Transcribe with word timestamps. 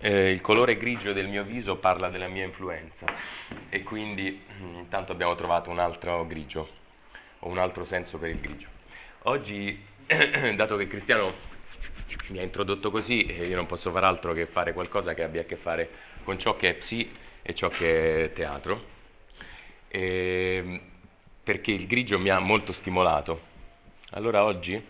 eh, 0.00 0.30
il 0.30 0.40
colore 0.40 0.76
grigio 0.76 1.12
del 1.12 1.28
mio 1.28 1.44
viso 1.44 1.76
parla 1.76 2.08
della 2.08 2.28
mia 2.28 2.44
influenza 2.44 3.06
e 3.68 3.82
quindi 3.82 4.40
mm, 4.60 4.76
intanto 4.76 5.12
abbiamo 5.12 5.34
trovato 5.34 5.70
un 5.70 5.78
altro 5.78 6.26
grigio 6.26 6.76
o 7.40 7.48
un 7.48 7.58
altro 7.58 7.86
senso 7.86 8.18
per 8.18 8.30
il 8.30 8.40
grigio. 8.40 8.66
Oggi, 9.22 9.80
dato 10.54 10.76
che 10.76 10.86
Cristiano 10.86 11.56
mi 12.28 12.38
ha 12.38 12.42
introdotto 12.42 12.90
così, 12.90 13.26
eh, 13.26 13.46
io 13.46 13.56
non 13.56 13.66
posso 13.66 13.90
fare 13.90 14.06
altro 14.06 14.32
che 14.32 14.46
fare 14.46 14.72
qualcosa 14.72 15.14
che 15.14 15.22
abbia 15.22 15.42
a 15.42 15.44
che 15.44 15.56
fare 15.56 15.90
con 16.24 16.38
ciò 16.38 16.56
che 16.56 16.70
è 16.70 16.74
psi 16.74 17.10
e 17.42 17.54
ciò 17.54 17.68
che 17.68 18.24
è 18.24 18.32
teatro, 18.32 18.96
e, 19.88 20.80
perché 21.42 21.70
il 21.70 21.86
grigio 21.86 22.18
mi 22.18 22.28
ha 22.28 22.38
molto 22.38 22.72
stimolato. 22.74 23.46
Allora 24.10 24.44
oggi, 24.44 24.72
in 24.72 24.82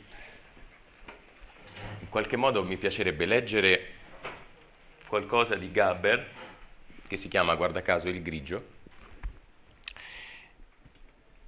qualche 2.08 2.36
modo, 2.36 2.64
mi 2.64 2.76
piacerebbe 2.76 3.26
leggere 3.26 3.97
qualcosa 5.08 5.56
di 5.56 5.72
Gabber, 5.72 6.26
che 7.08 7.18
si 7.18 7.28
chiama, 7.28 7.54
guarda 7.54 7.82
caso, 7.82 8.08
il 8.08 8.22
grigio, 8.22 8.76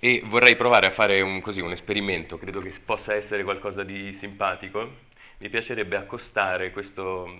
e 0.02 0.22
vorrei 0.24 0.56
provare 0.56 0.86
a 0.86 0.92
fare 0.92 1.20
un, 1.20 1.42
così, 1.42 1.60
un 1.60 1.72
esperimento, 1.72 2.38
credo 2.38 2.62
che 2.62 2.72
possa 2.84 3.14
essere 3.14 3.44
qualcosa 3.44 3.84
di 3.84 4.16
simpatico. 4.18 5.08
Mi 5.38 5.50
piacerebbe 5.50 5.96
accostare 5.96 6.70
questo 6.70 7.30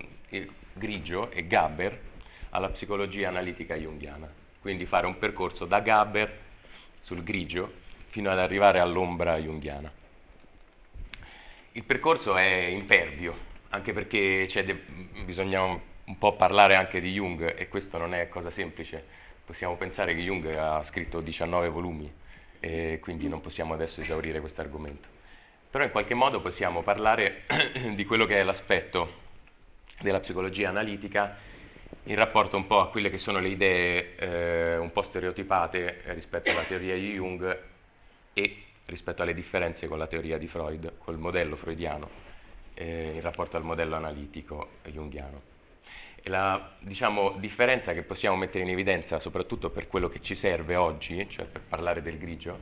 grigio 0.73 1.31
e 1.31 1.47
Gabber 1.47 1.99
alla 2.51 2.69
psicologia 2.69 3.27
analitica 3.27 3.75
junghiana, 3.75 4.31
quindi 4.59 4.85
fare 4.85 5.07
un 5.07 5.17
percorso 5.17 5.65
da 5.65 5.79
Gabber 5.79 6.39
sul 7.01 7.23
grigio 7.23 7.73
fino 8.09 8.29
ad 8.29 8.37
arrivare 8.37 8.79
all'ombra 8.79 9.37
junghiana. 9.37 9.91
Il 11.73 11.83
percorso 11.83 12.35
è 12.35 12.65
impervio, 12.67 13.35
anche 13.69 13.93
perché 13.93 14.47
de- 14.53 14.83
bisogna 15.25 15.79
un 16.11 16.17
po' 16.17 16.35
parlare 16.35 16.75
anche 16.75 16.99
di 16.99 17.13
Jung 17.13 17.57
e 17.57 17.69
questo 17.69 17.97
non 17.97 18.13
è 18.13 18.27
cosa 18.27 18.51
semplice. 18.51 19.01
Possiamo 19.45 19.77
pensare 19.77 20.13
che 20.13 20.21
Jung 20.21 20.45
ha 20.57 20.83
scritto 20.89 21.21
19 21.21 21.69
volumi 21.69 22.11
e 22.59 22.99
quindi 23.01 23.29
non 23.29 23.39
possiamo 23.39 23.73
adesso 23.73 24.01
esaurire 24.01 24.41
questo 24.41 24.59
argomento. 24.59 25.07
Però 25.69 25.85
in 25.85 25.91
qualche 25.91 26.13
modo 26.13 26.41
possiamo 26.41 26.83
parlare 26.83 27.43
di 27.95 28.03
quello 28.05 28.25
che 28.25 28.41
è 28.41 28.43
l'aspetto 28.43 29.19
della 30.01 30.19
psicologia 30.19 30.67
analitica 30.67 31.37
in 32.03 32.15
rapporto 32.15 32.57
un 32.57 32.67
po' 32.67 32.81
a 32.81 32.89
quelle 32.89 33.09
che 33.09 33.19
sono 33.19 33.39
le 33.39 33.47
idee 33.47 34.15
eh, 34.17 34.77
un 34.77 34.91
po' 34.91 35.03
stereotipate 35.03 36.01
rispetto 36.07 36.49
alla 36.49 36.63
teoria 36.63 36.95
di 36.95 37.13
Jung 37.13 37.59
e 38.33 38.63
rispetto 38.87 39.21
alle 39.21 39.33
differenze 39.33 39.87
con 39.87 39.97
la 39.97 40.07
teoria 40.07 40.37
di 40.37 40.47
Freud, 40.49 40.97
col 40.97 41.17
modello 41.17 41.55
freudiano, 41.55 42.09
eh, 42.73 43.11
in 43.13 43.21
rapporto 43.21 43.55
al 43.55 43.63
modello 43.63 43.95
analitico 43.95 44.71
junghiano. 44.83 45.50
La 46.25 46.73
diciamo, 46.79 47.35
differenza 47.39 47.93
che 47.93 48.03
possiamo 48.03 48.35
mettere 48.35 48.63
in 48.63 48.69
evidenza, 48.69 49.19
soprattutto 49.19 49.71
per 49.71 49.87
quello 49.87 50.07
che 50.07 50.21
ci 50.21 50.35
serve 50.35 50.75
oggi, 50.75 51.27
cioè 51.29 51.45
per 51.45 51.61
parlare 51.67 52.01
del 52.01 52.19
grigio, 52.19 52.59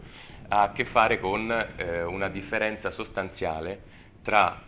ha 0.48 0.64
a 0.64 0.72
che 0.72 0.86
fare 0.86 1.20
con 1.20 1.52
eh, 1.52 2.04
una 2.04 2.30
differenza 2.30 2.92
sostanziale 2.92 3.82
tra 4.24 4.64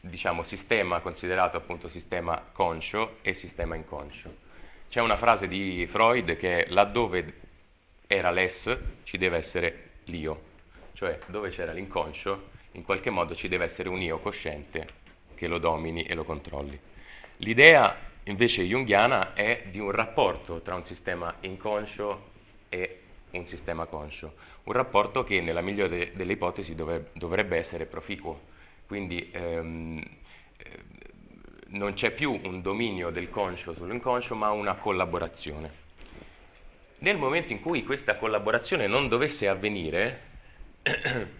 diciamo, 0.00 0.44
sistema 0.44 1.00
considerato 1.00 1.56
appunto 1.56 1.88
sistema 1.90 2.44
conscio 2.52 3.18
e 3.22 3.34
sistema 3.40 3.74
inconscio. 3.74 4.46
C'è 4.90 5.00
una 5.00 5.16
frase 5.16 5.48
di 5.48 5.86
Freud 5.90 6.36
che 6.36 6.64
è 6.64 6.70
laddove 6.70 7.34
era 8.06 8.30
l'es 8.30 8.78
ci 9.04 9.18
deve 9.18 9.46
essere 9.46 9.90
l'io, 10.04 10.40
cioè 10.94 11.18
dove 11.26 11.50
c'era 11.50 11.72
l'inconscio 11.72 12.56
in 12.72 12.84
qualche 12.84 13.10
modo 13.10 13.34
ci 13.34 13.48
deve 13.48 13.70
essere 13.70 13.88
un 13.88 14.00
io 14.00 14.18
cosciente 14.18 14.86
che 15.34 15.46
lo 15.46 15.58
domini 15.58 16.04
e 16.04 16.14
lo 16.14 16.24
controlli. 16.24 16.78
L'idea 17.38 17.96
invece 18.24 18.62
junghiana 18.62 19.34
è 19.34 19.64
di 19.70 19.78
un 19.78 19.90
rapporto 19.90 20.60
tra 20.62 20.74
un 20.74 20.84
sistema 20.86 21.36
inconscio 21.40 22.30
e 22.68 23.00
un 23.30 23.46
sistema 23.48 23.86
conscio, 23.86 24.34
un 24.64 24.72
rapporto 24.72 25.22
che 25.24 25.40
nella 25.40 25.60
migliore 25.60 26.12
delle 26.14 26.32
ipotesi 26.32 26.74
dovrebbe 26.74 27.58
essere 27.58 27.86
proficuo, 27.86 28.40
quindi 28.86 29.30
ehm, 29.30 30.02
eh, 30.56 30.82
non 31.68 31.94
c'è 31.94 32.10
più 32.12 32.38
un 32.42 32.60
dominio 32.60 33.10
del 33.10 33.30
conscio 33.30 33.74
sull'inconscio 33.74 34.34
ma 34.34 34.50
una 34.50 34.74
collaborazione. 34.74 35.86
Nel 36.98 37.16
momento 37.16 37.52
in 37.52 37.60
cui 37.60 37.84
questa 37.84 38.16
collaborazione 38.16 38.88
non 38.88 39.08
dovesse 39.08 39.46
avvenire, 39.46 40.22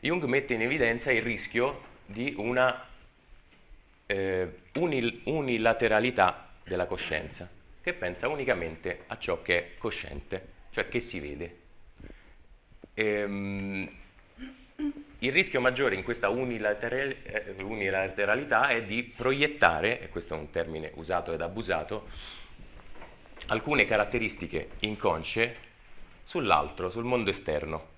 Jung 0.00 0.22
mette 0.24 0.52
in 0.54 0.62
evidenza 0.62 1.10
il 1.10 1.22
rischio 1.22 1.80
di 2.04 2.34
una 2.36 2.86
eh, 4.06 4.48
unil- 4.78 5.20
unilateralità 5.24 6.48
della 6.64 6.86
coscienza, 6.86 7.48
che 7.82 7.92
pensa 7.94 8.28
unicamente 8.28 9.04
a 9.06 9.18
ciò 9.18 9.42
che 9.42 9.58
è 9.58 9.78
cosciente, 9.78 10.48
cioè 10.70 10.88
che 10.88 11.06
si 11.10 11.18
vede. 11.18 11.56
Ehm, 12.94 13.90
il 15.20 15.32
rischio 15.32 15.60
maggiore 15.60 15.96
in 15.96 16.04
questa 16.04 16.28
unilateral- 16.28 17.16
eh, 17.22 17.54
unilateralità 17.62 18.68
è 18.68 18.84
di 18.84 19.12
proiettare, 19.16 20.00
e 20.00 20.08
questo 20.08 20.34
è 20.34 20.38
un 20.38 20.50
termine 20.50 20.92
usato 20.94 21.32
ed 21.32 21.40
abusato, 21.40 22.08
alcune 23.46 23.86
caratteristiche 23.86 24.70
inconsce 24.80 25.56
sull'altro, 26.26 26.90
sul 26.90 27.04
mondo 27.04 27.30
esterno, 27.30 27.96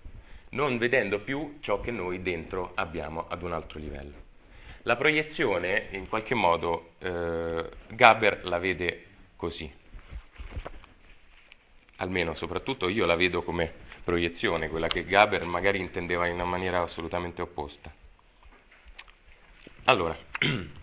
non 0.50 0.78
vedendo 0.78 1.20
più 1.20 1.58
ciò 1.60 1.80
che 1.80 1.90
noi 1.90 2.22
dentro 2.22 2.72
abbiamo 2.74 3.26
ad 3.28 3.42
un 3.42 3.52
altro 3.52 3.78
livello. 3.78 4.28
La 4.84 4.96
proiezione, 4.96 5.88
in 5.90 6.08
qualche 6.08 6.34
modo, 6.34 6.92
eh, 7.00 7.68
Gaber 7.88 8.46
la 8.46 8.58
vede 8.58 9.04
così. 9.36 9.70
Almeno, 11.96 12.34
soprattutto 12.36 12.88
io 12.88 13.04
la 13.04 13.14
vedo 13.14 13.42
come 13.42 13.70
proiezione, 14.04 14.70
quella 14.70 14.86
che 14.86 15.04
Gaber 15.04 15.44
magari 15.44 15.80
intendeva 15.80 16.26
in 16.26 16.34
una 16.34 16.44
maniera 16.44 16.80
assolutamente 16.80 17.42
opposta. 17.42 17.92
Allora, 19.84 20.16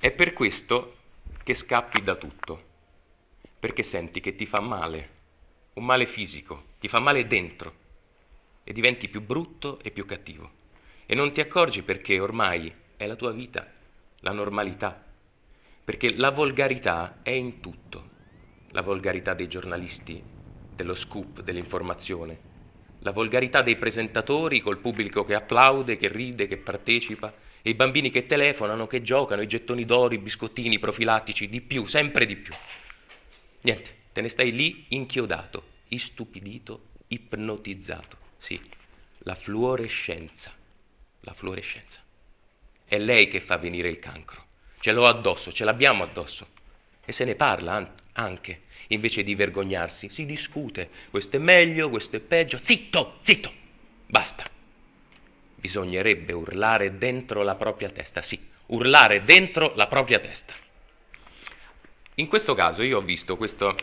è 0.00 0.10
per 0.12 0.32
questo 0.32 0.96
che 1.42 1.56
scappi 1.56 2.02
da 2.02 2.14
tutto, 2.14 2.62
perché 3.60 3.84
senti 3.90 4.22
che 4.22 4.34
ti 4.34 4.46
fa 4.46 4.60
male, 4.60 5.10
un 5.74 5.84
male 5.84 6.06
fisico, 6.06 6.68
ti 6.80 6.88
fa 6.88 7.00
male 7.00 7.26
dentro 7.26 7.82
e 8.64 8.72
diventi 8.72 9.08
più 9.08 9.20
brutto 9.20 9.78
e 9.82 9.90
più 9.90 10.06
cattivo. 10.06 10.50
E 11.06 11.14
non 11.14 11.32
ti 11.32 11.40
accorgi 11.40 11.82
perché 11.82 12.18
ormai 12.18 12.72
è 12.96 13.06
la 13.06 13.16
tua 13.16 13.30
vita, 13.32 13.70
la 14.20 14.32
normalità. 14.32 15.04
Perché 15.84 16.16
la 16.16 16.30
volgarità 16.30 17.20
è 17.22 17.30
in 17.30 17.60
tutto. 17.60 18.12
La 18.70 18.80
volgarità 18.80 19.34
dei 19.34 19.48
giornalisti, 19.48 20.20
dello 20.74 20.94
scoop, 20.96 21.42
dell'informazione. 21.42 22.52
La 23.00 23.12
volgarità 23.12 23.60
dei 23.60 23.76
presentatori 23.76 24.60
col 24.60 24.78
pubblico 24.78 25.24
che 25.26 25.34
applaude, 25.34 25.98
che 25.98 26.08
ride, 26.08 26.48
che 26.48 26.56
partecipa. 26.56 27.34
E 27.60 27.70
i 27.70 27.74
bambini 27.74 28.10
che 28.10 28.26
telefonano, 28.26 28.86
che 28.86 29.02
giocano, 29.02 29.42
i 29.42 29.46
gettoni 29.46 29.84
d'oro, 29.84 30.14
i 30.14 30.18
biscottini 30.18 30.78
profilattici, 30.78 31.48
di 31.48 31.60
più, 31.60 31.86
sempre 31.86 32.24
di 32.24 32.36
più. 32.36 32.54
Niente, 33.60 33.88
te 34.12 34.20
ne 34.22 34.30
stai 34.30 34.52
lì 34.52 34.86
inchiodato, 34.88 35.64
istupidito, 35.88 36.88
ipnotizzato. 37.08 38.23
Sì, 38.46 38.60
la 39.18 39.34
fluorescenza. 39.36 40.52
La 41.20 41.32
fluorescenza. 41.34 41.98
È 42.86 42.98
lei 42.98 43.28
che 43.28 43.40
fa 43.40 43.56
venire 43.56 43.88
il 43.88 43.98
cancro. 43.98 44.42
Ce 44.80 44.92
l'ho 44.92 45.06
addosso, 45.06 45.52
ce 45.52 45.64
l'abbiamo 45.64 46.04
addosso. 46.04 46.46
E 47.04 47.12
se 47.12 47.24
ne 47.24 47.34
parla 47.34 47.94
anche. 48.12 48.62
Invece 48.88 49.22
di 49.22 49.34
vergognarsi, 49.34 50.10
si 50.10 50.26
discute. 50.26 50.90
Questo 51.10 51.36
è 51.36 51.38
meglio, 51.38 51.88
questo 51.88 52.16
è 52.16 52.20
peggio. 52.20 52.60
Zitto, 52.64 53.20
zitto. 53.24 53.50
Basta. 54.06 54.48
Bisognerebbe 55.56 56.34
urlare 56.34 56.98
dentro 56.98 57.42
la 57.42 57.54
propria 57.54 57.88
testa. 57.88 58.22
Sì, 58.24 58.38
urlare 58.66 59.24
dentro 59.24 59.72
la 59.74 59.86
propria 59.86 60.20
testa. 60.20 60.52
In 62.16 62.28
questo 62.28 62.54
caso 62.54 62.82
io 62.82 62.98
ho 62.98 63.02
visto 63.02 63.36
questo 63.36 63.74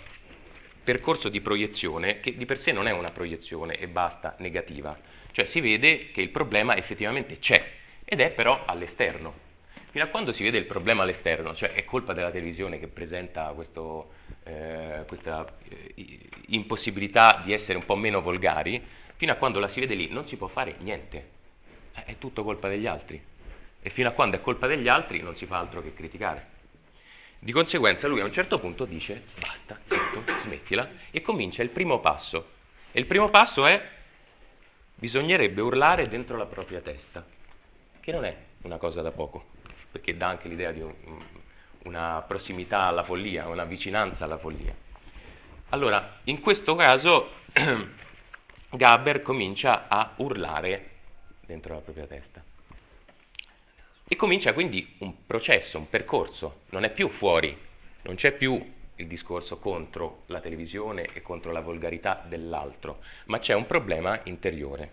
percorso 0.84 1.30
di 1.30 1.42
proiezione 1.42 2.20
che 2.20 2.36
di 2.36 2.46
per 2.46 2.62
sé 2.62 2.72
non 2.72 2.88
è 2.88 2.92
una 2.92 3.12
proiezione 3.12 3.78
e 3.78 3.88
basta 3.88 4.36
negativa, 4.40 4.98
cioè 5.32 5.48
si 5.52 5.62
vede 5.62 6.12
che 6.12 6.22
il 6.22 6.30
problema 6.30 6.76
effettivamente 6.76 7.40
c'è 7.40 7.80
ed 8.04 8.20
è 8.20 8.32
però 8.32 8.64
all'esterno. 8.66 9.50
Fino 9.92 10.06
a 10.06 10.08
quando 10.08 10.32
si 10.34 10.44
vede 10.44 10.58
il 10.58 10.66
problema 10.66 11.04
all'esterno, 11.04 11.54
cioè 11.54 11.74
è 11.74 11.84
colpa 11.84 12.14
della 12.14 12.32
televisione 12.32 12.80
che 12.80 12.88
presenta 12.88 13.52
questo, 13.54 14.12
eh, 14.44 15.04
questa 15.06 15.46
eh, 15.68 16.20
impossibilità 16.48 17.42
di 17.44 17.52
essere 17.52 17.78
un 17.78 17.86
po' 17.86 17.96
meno 17.96 18.22
volgari, 18.22 18.82
fino 19.18 19.34
a 19.34 19.36
quando 19.36 19.60
la 19.60 19.70
si 19.72 19.82
vede 19.82 19.96
lì 19.96 20.08
non 20.10 20.28
si 20.28 20.38
può 20.38 20.48
fare 20.48 20.76
niente, 20.80 21.30
è 22.06 22.16
tutto 22.18 22.44
colpa 22.44 22.70
degli 22.70 22.88
altri. 22.88 23.22
E 23.82 23.90
fino 23.90 24.08
a 24.08 24.12
quando 24.12 24.38
è 24.38 24.42
colpa 24.42 24.68
degli 24.68 24.88
altri 24.88 25.22
non 25.22 25.36
si 25.36 25.46
fa 25.46 25.60
altro 25.60 25.82
che 25.82 25.94
criticare. 25.94 26.60
Di 27.44 27.54
conseguenza 27.54 28.08
lui 28.08 28.22
a 28.22 28.26
un 28.26 28.34
certo 28.34 28.60
punto 28.60 28.86
dice 28.86 29.24
basta, 29.40 29.80
zitto, 29.88 30.24
smettila 30.44 30.88
e 31.10 31.24
comincia 31.24 31.64
il 31.64 31.70
primo 31.70 32.00
passo. 32.00 32.50
E 32.92 33.00
il 33.00 33.08
primo 33.08 33.30
passo 33.30 33.66
è 33.66 33.82
bisognerebbe 34.94 35.60
urlare 35.60 36.08
dentro 36.08 36.38
la 36.38 36.46
propria 36.46 36.82
testa. 36.82 37.26
che 38.00 38.12
non 38.12 38.26
è 38.26 38.36
una 38.62 38.78
cosa 38.78 39.02
da 39.02 39.10
poco, 39.10 39.46
perché 39.92 40.16
dà 40.16 40.28
anche 40.28 40.48
l'idea 40.50 40.72
di 40.72 40.82
un, 40.82 40.94
una 41.86 42.24
prossimità 42.28 42.82
alla 42.82 43.04
follia, 43.04 43.48
una 43.48 43.64
vicinanza 43.64 44.26
alla 44.26 44.38
follia. 44.38 44.76
Allora, 45.70 46.20
in 46.26 46.42
questo 46.42 46.76
caso 46.76 47.32
Gaber 48.70 49.24
comincia 49.24 49.88
a 49.88 50.14
urlare 50.18 50.90
dentro 51.48 51.74
la 51.74 51.82
propria 51.82 52.06
testa. 52.06 52.51
E 54.14 54.18
comincia 54.18 54.52
quindi 54.52 54.96
un 54.98 55.26
processo, 55.26 55.78
un 55.78 55.90
percorso, 55.90 56.64
non 56.72 56.84
è 56.84 56.92
più 56.92 57.08
fuori, 57.12 57.58
non 58.02 58.16
c'è 58.16 58.34
più 58.34 58.62
il 58.96 59.08
discorso 59.08 59.58
contro 59.58 60.24
la 60.26 60.42
televisione 60.42 61.08
e 61.14 61.22
contro 61.22 61.54
la 61.54 61.62
volgarità 61.62 62.26
dell'altro, 62.28 63.00
ma 63.28 63.40
c'è 63.40 63.54
un 63.54 63.66
problema 63.68 64.20
interiore. 64.26 64.92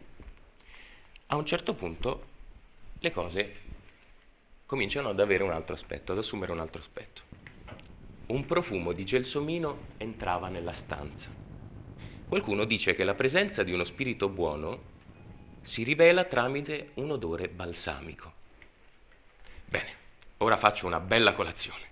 A 1.27 1.37
un 1.37 1.45
certo 1.47 1.75
punto 1.75 2.27
le 3.01 3.11
cose 3.11 3.55
cominciano 4.67 5.09
ad 5.09 5.19
avere 5.19 5.43
un 5.43 5.51
altro 5.51 5.75
aspetto, 5.75 6.13
ad 6.13 6.19
assumere 6.19 6.53
un 6.53 6.61
altro 6.61 6.81
aspetto. 6.81 7.23
Un 8.27 8.47
profumo 8.47 8.93
di 8.93 9.05
gelsomino 9.05 9.79
entrava 9.97 10.47
nella 10.47 10.77
stanza. 10.85 11.27
Qualcuno 12.29 12.65
dice 12.67 12.95
che 12.95 13.03
la 13.03 13.15
presenza 13.15 13.65
di 13.65 13.73
uno 13.73 13.85
spirito 13.85 14.29
buono 14.29 14.81
si 15.71 15.83
rivela 15.83 16.23
tramite 16.27 16.91
un 16.95 17.11
odore 17.11 17.49
balsamico. 17.49 18.38
Bene, 19.69 19.95
ora 20.39 20.57
faccio 20.57 20.87
una 20.87 21.01
bella 21.01 21.35
colazione. 21.35 21.87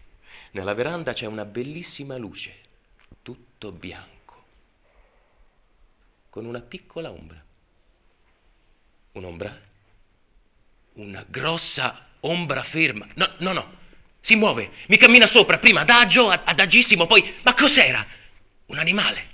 Nella 0.52 0.73
veranda 0.73 1.12
c'è 1.12 1.26
una 1.26 1.44
bellissima 1.44 2.17
luce, 2.17 2.55
tutto 3.23 3.73
bianco, 3.73 4.44
con 6.31 6.46
una 6.46 6.61
piccola 6.61 7.11
ombra. 7.11 7.43
Un'ombra? 9.12 9.61
Una 10.94 11.25
grossa 11.28 12.06
ombra 12.20 12.62
ferma. 12.64 13.06
No, 13.14 13.31
no, 13.38 13.52
no, 13.52 13.73
si 14.23 14.34
muove, 14.34 14.70
mi 14.87 14.96
cammina 14.96 15.28
sopra, 15.31 15.58
prima 15.58 15.82
adagio, 15.82 16.31
adagissimo, 16.31 17.06
poi... 17.06 17.34
Ma 17.43 17.55
cos'era? 17.55 18.06
Un 18.67 18.78
animale, 18.78 19.25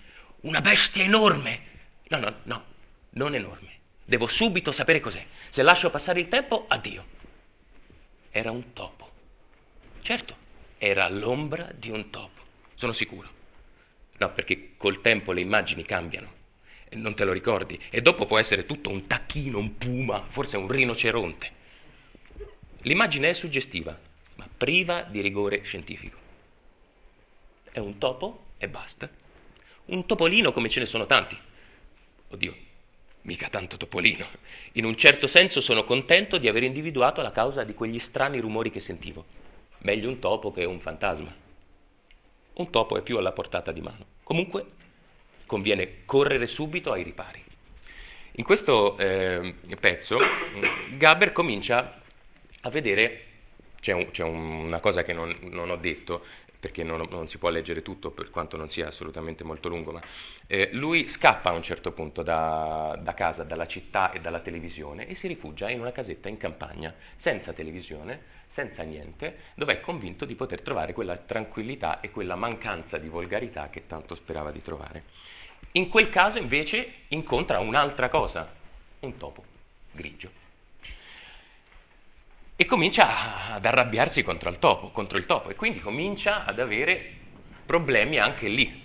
una 0.40 0.60
bestia 0.60 1.04
enorme. 1.04 1.60
No, 2.08 2.18
no, 2.18 2.34
no, 2.42 2.64
non 3.10 3.34
enorme. 3.34 3.70
Devo 4.04 4.26
subito 4.26 4.72
sapere 4.72 5.00
cos'è. 5.00 5.24
Se 5.52 5.62
lascio 5.62 5.90
passare 5.90 6.20
il 6.20 6.28
tempo, 6.28 6.66
addio. 6.68 7.20
Era 8.32 8.50
un 8.50 8.73
topo. 8.73 9.11
Certo, 10.00 10.34
era 10.79 11.08
l'ombra 11.11 11.70
di 11.75 11.90
un 11.90 12.08
topo, 12.08 12.40
sono 12.76 12.94
sicuro. 12.94 13.29
No, 14.17 14.32
perché 14.32 14.73
col 14.79 15.02
tempo 15.02 15.32
le 15.32 15.43
immagini 15.43 15.84
cambiano. 15.84 16.40
Non 16.93 17.14
te 17.14 17.25
lo 17.25 17.32
ricordi? 17.32 17.79
E 17.90 18.00
dopo 18.00 18.26
può 18.26 18.38
essere 18.38 18.64
tutto 18.64 18.88
un 18.88 19.06
tacchino, 19.06 19.58
un 19.58 19.76
puma, 19.76 20.26
forse 20.31 20.56
un 20.56 20.67
rinoceronte. 20.67 21.50
L'immagine 22.82 23.31
è 23.31 23.34
suggestiva, 23.34 23.99
ma 24.37 24.49
priva 24.56 25.02
di 25.02 25.20
rigore 25.20 25.62
scientifico. 25.64 26.19
È 27.70 27.78
un 27.78 27.99
topo 27.99 28.46
e 28.58 28.69
basta. 28.69 29.11
Un 29.87 30.06
topolino 30.06 30.52
come 30.52 30.70
ce 30.70 30.81
ne 30.81 30.87
sono 30.87 31.06
tanti. 31.06 31.37
Oddio, 32.28 32.56
mica 33.22 33.48
tanto 33.48 33.76
topolino. 33.76 34.26
In 34.72 34.84
un 34.84 34.96
certo 34.96 35.28
senso 35.28 35.60
sono 35.60 35.84
contento 35.84 36.38
di 36.38 36.48
aver 36.48 36.62
individuato 36.62 37.22
la 37.22 37.32
causa 37.32 37.64
di 37.64 37.74
quegli 37.74 38.00
strani 38.08 38.40
rumori 38.40 38.70
che 38.70 38.80
sentivo. 38.80 39.24
Meglio 39.78 40.08
un 40.08 40.19
topo 40.19 40.52
che 40.52 40.64
un 40.64 40.80
fantasma. 40.80 41.34
Un 42.54 42.70
topo 42.70 42.96
è 42.96 43.02
più 43.02 43.19
alla 43.19 43.32
portata 43.32 43.72
di 43.72 43.80
mano. 43.80 44.06
Comunque 44.22 44.64
conviene 45.46 46.04
correre 46.04 46.46
subito 46.46 46.92
ai 46.92 47.02
ripari. 47.02 47.42
In 48.36 48.44
questo 48.44 48.96
eh, 48.96 49.54
pezzo 49.78 50.18
Gaber 50.96 51.32
comincia 51.32 52.00
a 52.62 52.70
vedere, 52.70 53.25
c'è, 53.80 53.92
un, 53.92 54.10
c'è 54.10 54.22
una 54.22 54.80
cosa 54.80 55.02
che 55.02 55.12
non, 55.12 55.36
non 55.50 55.70
ho 55.70 55.76
detto, 55.76 56.25
perché 56.62 56.85
non, 56.85 57.05
non, 57.11 57.26
si 57.29 57.38
può 57.38 57.49
leggere 57.49 57.82
tutto 57.82 58.12
per 58.12 58.31
quanto 58.31 58.56
non 58.56 58.70
sia 58.70 58.87
assolutamente 58.87 59.43
molto 59.43 59.69
lungo, 59.69 59.91
ma 59.91 60.00
eh, 60.47 60.69
lui 60.75 61.12
scappa 61.17 61.50
a 61.50 61.55
un 61.55 61.64
certo 61.64 61.91
punto 61.91 62.23
da, 62.23 62.97
da, 63.03 63.14
casa, 63.14 63.43
dalla 63.43 63.67
città 63.67 64.12
e 64.12 64.20
dalla 64.20 64.38
televisione 64.38 65.09
e 65.09 65.17
si 65.17 65.26
rifugia 65.26 65.70
in 65.70 65.81
una 65.81 65.91
casetta 65.91 66.29
in 66.29 66.37
campagna, 66.37 66.94
senza 67.20 67.53
televisione, 67.53 68.20
senza 68.53 68.85
niente, 68.85 69.38
dove 69.56 69.73
è 69.73 69.81
convinto 69.81 70.25
di 70.25 70.37
poter 70.37 70.61
trovare 70.61 70.93
quella 70.93 71.17
tranquillità 71.17 71.99
e 71.99 72.12
quella 72.12 72.37
mancanza 72.37 72.97
di 72.97 73.09
volgarità 73.09 73.69
che 73.69 73.88
tanto 73.88 74.14
sperava 74.14 74.53
di 74.53 74.62
trovare. 74.62 75.03
In 75.73 75.88
quel 75.88 76.11
caso 76.11 76.38
invece 76.38 77.06
incontra 77.09 77.59
un'altra 77.59 78.09
cosa, 78.09 78.49
un 79.00 79.17
topo 79.17 79.43
grigio 79.91 80.41
e 82.62 82.67
comincia 82.67 83.55
ad 83.55 83.64
arrabbiarsi 83.64 84.23
contro 84.23 84.49
il 84.49 84.61
topo, 84.61 84.91
contro 84.91 85.19
il 85.19 85.26
topo 85.26 85.50
e 85.50 85.56
quindi 85.56 85.81
comincia 85.81 86.44
ad 86.44 86.61
avere 86.61 87.14
problemi 87.67 88.20
anche 88.20 88.47
lì. 88.47 88.85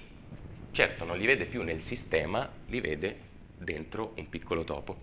Certo, 0.72 1.06
non 1.06 1.16
li 1.16 1.28
vede 1.28 1.46
più 1.46 1.62
nel 1.62 1.84
sistema, 1.86 2.50
li 2.66 2.82
vede 2.82 3.20
dentro 3.56 4.14
un 4.16 4.30
piccolo 4.30 4.64
topo, 4.64 5.02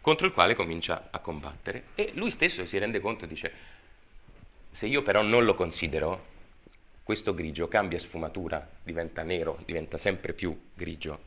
contro 0.00 0.26
il 0.26 0.32
quale 0.32 0.54
comincia 0.54 1.08
a 1.10 1.18
combattere 1.18 1.86
e 1.96 2.12
lui 2.14 2.30
stesso 2.34 2.64
si 2.66 2.78
rende 2.78 3.00
conto 3.00 3.24
e 3.24 3.28
dice, 3.28 3.52
se 4.78 4.86
io 4.86 5.02
però 5.02 5.22
non 5.22 5.44
lo 5.44 5.56
considero, 5.56 6.26
questo 7.02 7.34
grigio 7.34 7.66
cambia 7.66 7.98
sfumatura, 7.98 8.64
diventa 8.84 9.24
nero, 9.24 9.58
diventa 9.64 9.98
sempre 9.98 10.34
più 10.34 10.56
grigio 10.72 11.18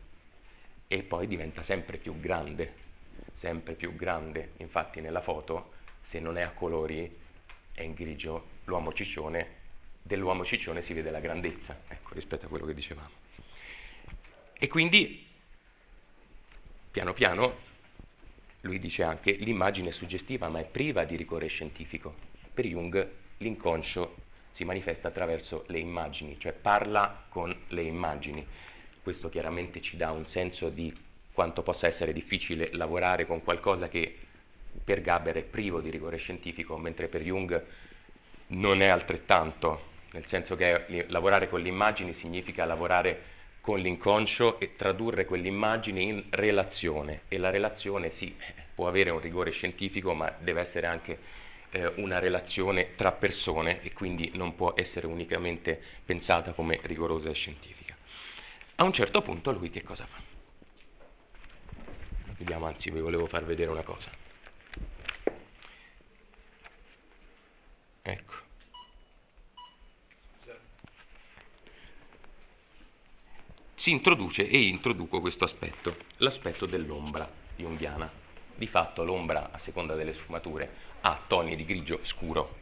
e 0.87 1.03
poi 1.03 1.27
diventa 1.27 1.63
sempre 1.63 1.97
più 1.97 2.17
grande, 2.21 2.73
sempre 3.39 3.73
più 3.73 3.93
grande. 3.93 4.51
Infatti 4.59 5.01
nella 5.01 5.21
foto 5.21 5.75
se 6.09 6.19
non 6.19 6.37
è 6.37 6.41
a 6.41 6.51
colori 6.51 7.15
è 7.73 7.83
in 7.83 7.93
grigio, 7.93 8.47
l'uomo 8.65 8.93
ciccione, 8.93 9.55
dell'uomo 10.01 10.45
ciccione 10.45 10.83
si 10.83 10.93
vede 10.93 11.11
la 11.11 11.19
grandezza, 11.19 11.81
ecco, 11.87 12.13
rispetto 12.13 12.45
a 12.45 12.49
quello 12.49 12.65
che 12.65 12.73
dicevamo. 12.73 13.11
E 14.53 14.67
quindi, 14.67 15.25
piano 16.89 17.13
piano, 17.13 17.55
lui 18.61 18.79
dice 18.79 19.03
anche, 19.03 19.31
l'immagine 19.33 19.89
è 19.89 19.93
suggestiva 19.93 20.49
ma 20.49 20.59
è 20.59 20.65
priva 20.65 21.05
di 21.05 21.15
rigore 21.15 21.47
scientifico. 21.47 22.15
Per 22.53 22.65
Jung 22.65 23.11
l'inconscio 23.37 24.15
si 24.53 24.63
manifesta 24.63 25.09
attraverso 25.09 25.65
le 25.67 25.77
immagini, 25.77 26.39
cioè 26.39 26.53
parla 26.53 27.25
con 27.29 27.55
le 27.67 27.83
immagini. 27.83 28.45
Questo 29.03 29.29
chiaramente 29.29 29.81
ci 29.81 29.95
dà 29.95 30.11
un 30.11 30.25
senso 30.29 30.69
di 30.69 30.91
quanto 31.31 31.61
possa 31.61 31.85
essere 31.85 32.13
difficile 32.13 32.73
lavorare 32.73 33.27
con 33.27 33.43
qualcosa 33.43 33.87
che 33.87 34.17
per 34.83 35.01
Gaber 35.01 35.35
è 35.35 35.43
privo 35.43 35.79
di 35.79 35.89
rigore 35.89 36.17
scientifico, 36.17 36.77
mentre 36.77 37.07
per 37.07 37.21
Jung 37.21 37.63
non 38.47 38.81
è 38.81 38.87
altrettanto, 38.87 39.95
nel 40.11 40.25
senso 40.27 40.55
che 40.55 41.05
lavorare 41.09 41.49
con 41.49 41.61
le 41.61 41.67
immagini 41.67 42.15
significa 42.19 42.65
lavorare 42.65 43.35
con 43.61 43.79
l'inconscio 43.79 44.59
e 44.59 44.75
tradurre 44.77 45.25
quell'immagine 45.25 46.01
in 46.01 46.23
relazione 46.29 47.23
e 47.27 47.37
la 47.37 47.49
relazione 47.49 48.13
sì, 48.17 48.33
può 48.73 48.87
avere 48.87 49.09
un 49.09 49.19
rigore 49.19 49.51
scientifico 49.51 50.13
ma 50.13 50.33
deve 50.39 50.61
essere 50.61 50.87
anche 50.87 51.19
eh, 51.71 51.91
una 51.95 52.19
relazione 52.19 52.95
tra 52.95 53.11
persone 53.11 53.81
e 53.81 53.91
quindi 53.91 54.31
non 54.35 54.55
può 54.55 54.71
essere 54.75 55.05
unicamente 55.07 55.81
pensata 56.05 56.53
come 56.53 56.79
rigorosa 56.83 57.29
e 57.29 57.33
scientifica. 57.33 57.95
A 58.75 58.83
un 58.85 58.93
certo 58.93 59.21
punto 59.21 59.51
lui 59.51 59.69
che 59.69 59.83
cosa 59.83 60.05
fa? 60.05 60.21
Vediamo, 62.37 62.67
anzi 62.67 62.89
vi 62.91 62.99
volevo 62.99 63.27
far 63.27 63.43
vedere 63.43 63.69
una 63.71 63.81
cosa. 63.81 64.26
Ecco. 68.07 68.33
Si 73.79 73.89
introduce 73.91 74.47
e 74.47 74.61
introduco 74.63 75.19
questo 75.19 75.43
aspetto, 75.43 75.97
l'aspetto 76.17 76.65
dell'ombra 76.65 77.29
junghiana. 77.57 78.09
Di 78.55 78.67
fatto 78.67 79.03
l'ombra, 79.03 79.51
a 79.51 79.59
seconda 79.65 79.95
delle 79.95 80.13
sfumature, 80.15 80.69
ha 81.01 81.21
toni 81.27 81.55
di 81.57 81.65
grigio 81.65 81.99
scuro, 82.05 82.55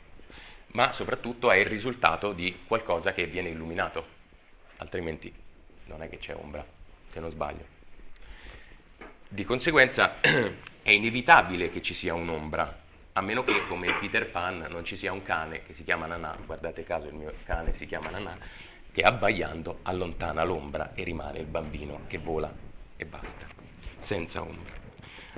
ma 0.69 0.93
soprattutto 0.93 1.51
è 1.51 1.57
il 1.57 1.67
risultato 1.67 2.33
di 2.33 2.63
qualcosa 2.67 3.13
che 3.13 3.27
viene 3.27 3.49
illuminato, 3.49 4.05
altrimenti 4.77 5.31
non 5.85 6.01
è 6.01 6.09
che 6.09 6.17
c'è 6.17 6.35
ombra, 6.35 6.65
se 7.11 7.19
non 7.19 7.29
sbaglio. 7.29 7.65
Di 9.29 9.45
conseguenza 9.45 10.19
è 10.81 10.89
inevitabile 10.89 11.71
che 11.71 11.81
ci 11.81 11.93
sia 11.95 12.13
un'ombra, 12.13 12.84
a 13.17 13.21
meno 13.21 13.45
che 13.45 13.65
come 13.67 13.93
Peter 13.99 14.29
Pan 14.29 14.65
non 14.69 14.83
ci 14.83 14.97
sia 14.97 15.13
un 15.13 15.23
cane 15.23 15.63
che 15.63 15.73
si 15.75 15.85
chiama 15.85 16.05
Nanà, 16.05 16.35
guardate 16.45 16.83
caso 16.83 17.07
il 17.07 17.13
mio 17.13 17.33
cane 17.45 17.73
si 17.77 17.85
chiama 17.85 18.09
Nanà, 18.09 18.37
che 18.91 19.03
abbaiando 19.03 19.79
allontana 19.83 20.43
l'ombra 20.43 20.93
e 20.95 21.03
rimane 21.03 21.39
il 21.39 21.45
bambino 21.45 22.01
che 22.07 22.17
vola 22.17 22.53
e 22.97 23.05
basta, 23.05 23.47
senza 24.07 24.41
ombra. 24.41 24.73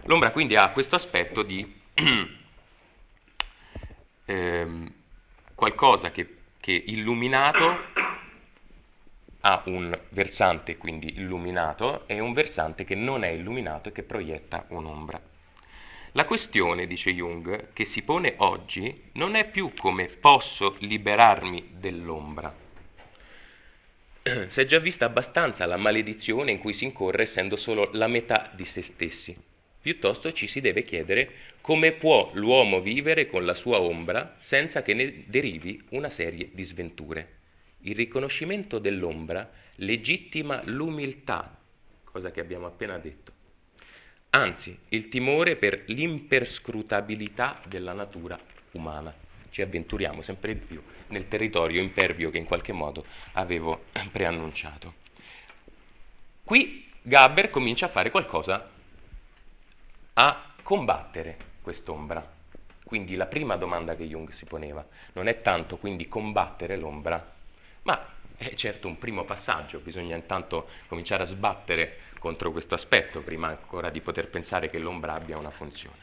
L'ombra 0.06 0.32
quindi 0.32 0.56
ha 0.56 0.72
questo 0.72 0.96
aspetto 0.96 1.44
di 1.44 1.82
ehm, 4.26 4.94
qualcosa 5.54 6.10
che, 6.10 6.38
che 6.60 6.72
illuminato 6.72 8.06
ha 9.42 9.62
un 9.66 9.96
versante 10.10 10.78
quindi 10.78 11.14
illuminato 11.18 12.08
e 12.08 12.20
un 12.20 12.34
versante 12.34 12.86
che 12.86 12.96
non 12.96 13.24
è 13.24 13.30
illuminato 13.30 13.90
e 13.90 13.92
che 13.92 14.02
proietta 14.02 14.66
un'ombra. 14.70 15.36
La 16.18 16.26
questione, 16.26 16.88
dice 16.88 17.14
Jung, 17.14 17.74
che 17.74 17.90
si 17.92 18.02
pone 18.02 18.34
oggi 18.38 19.04
non 19.14 19.36
è 19.36 19.52
più 19.52 19.72
come 19.78 20.08
posso 20.20 20.76
liberarmi 20.80 21.74
dell'ombra. 21.74 22.52
Si 24.24 24.60
è 24.60 24.66
già 24.66 24.80
vista 24.80 25.06
abbastanza 25.06 25.68
la 25.68 25.78
maledizione 25.78 26.50
in 26.50 26.58
cui 26.58 26.74
si 26.74 26.86
incorre 26.86 27.30
essendo 27.30 27.56
solo 27.56 27.92
la 27.94 28.08
metà 28.08 28.52
di 28.56 28.68
se 28.74 28.84
stessi. 28.94 29.38
Piuttosto 29.80 30.34
ci 30.34 30.48
si 30.48 30.60
deve 30.60 30.86
chiedere 30.86 31.30
come 31.62 31.92
può 31.92 32.32
l'uomo 32.34 32.82
vivere 32.82 33.28
con 33.28 33.46
la 33.46 33.54
sua 33.54 33.80
ombra 33.80 34.40
senza 34.48 34.82
che 34.82 34.96
ne 34.96 35.26
derivi 35.28 35.80
una 35.92 36.10
serie 36.16 36.50
di 36.52 36.66
sventure. 36.66 37.36
Il 37.82 37.96
riconoscimento 37.96 38.80
dell'ombra 38.80 39.52
legittima 39.76 40.64
l'umiltà, 40.66 41.60
cosa 42.06 42.32
che 42.32 42.40
abbiamo 42.40 42.66
appena 42.66 42.98
detto. 42.98 43.37
Anzi, 44.30 44.78
il 44.90 45.10
timore 45.10 45.56
per 45.56 45.84
l'imperscrutabilità 45.88 47.62
della 47.66 47.94
natura 47.94 48.38
umana. 48.72 49.14
Ci 49.50 49.62
avventuriamo 49.62 50.22
sempre 50.22 50.54
di 50.54 50.66
più 50.66 50.84
nel 51.08 51.28
territorio 51.28 51.82
impervio 51.82 52.30
che 52.30 52.38
in 52.38 52.46
qualche 52.46 52.74
modo 52.74 53.06
avevo 53.34 53.86
preannunciato. 54.12 54.94
Qui 56.44 56.86
Gaber 57.02 57.50
comincia 57.50 57.86
a 57.86 57.90
fare 57.90 58.12
qualcosa 58.12 58.70
a 60.14 60.54
combattere 60.62 61.38
quest'ombra. 61.62 62.36
Quindi 62.84 63.16
la 63.16 63.26
prima 63.26 63.56
domanda 63.56 63.96
che 63.96 64.06
Jung 64.06 64.32
si 64.34 64.46
poneva 64.46 64.86
non 65.14 65.28
è 65.28 65.42
tanto 65.42 65.78
quindi 65.78 66.08
combattere 66.08 66.78
l'ombra, 66.78 67.34
ma 67.84 68.16
è 68.38 68.54
certo 68.56 68.88
un 68.88 68.98
primo 68.98 69.26
passaggio, 69.26 69.80
bisogna 69.80 70.16
intanto 70.16 70.70
cominciare 70.88 71.24
a 71.24 71.28
sbattere 71.28 71.98
contro 72.28 72.52
questo 72.52 72.76
aspetto 72.76 73.22
prima 73.22 73.48
ancora 73.48 73.90
di 73.90 74.02
poter 74.02 74.30
pensare 74.30 74.70
che 74.70 74.80
l'ombra 74.80 75.14
abbia 75.14 75.38
una 75.38 75.52
funzione. 75.52 75.96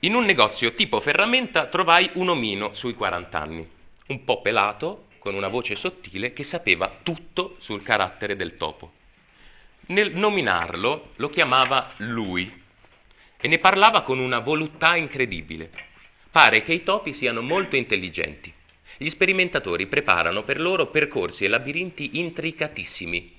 In 0.00 0.16
un 0.16 0.24
negozio 0.24 0.74
tipo 0.74 1.00
ferramenta 1.00 1.66
trovai 1.66 2.10
un 2.14 2.28
omino 2.28 2.74
sui 2.74 2.94
40 2.94 3.40
anni, 3.40 3.68
un 4.08 4.24
po' 4.24 4.40
pelato, 4.40 5.04
con 5.20 5.36
una 5.36 5.46
voce 5.46 5.76
sottile 5.76 6.32
che 6.32 6.44
sapeva 6.50 6.98
tutto 7.04 7.56
sul 7.60 7.84
carattere 7.84 8.34
del 8.34 8.56
topo. 8.56 8.94
Nel 9.86 10.12
nominarlo 10.16 11.12
lo 11.16 11.30
chiamava 11.30 11.92
lui 11.98 12.62
e 13.40 13.46
ne 13.46 13.58
parlava 13.58 14.02
con 14.02 14.18
una 14.18 14.40
voluttà 14.40 14.96
incredibile. 14.96 15.70
Pare 16.32 16.64
che 16.64 16.72
i 16.72 16.82
topi 16.82 17.14
siano 17.14 17.42
molto 17.42 17.76
intelligenti. 17.76 18.52
Gli 18.96 19.10
sperimentatori 19.10 19.86
preparano 19.86 20.42
per 20.42 20.60
loro 20.60 20.88
percorsi 20.88 21.44
e 21.44 21.48
labirinti 21.48 22.18
intricatissimi. 22.18 23.35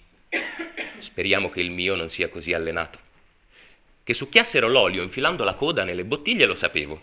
Speriamo 1.17 1.49
che 1.49 1.61
il 1.61 1.71
mio 1.71 1.95
non 1.95 2.11
sia 2.11 2.29
così 2.29 2.53
allenato. 2.53 2.99
Che 4.03 4.13
succhiassero 4.13 4.67
l'olio 4.67 5.01
infilando 5.01 5.43
la 5.43 5.55
coda 5.55 5.83
nelle 5.83 6.05
bottiglie 6.05 6.45
lo 6.45 6.55
sapevo. 6.57 7.01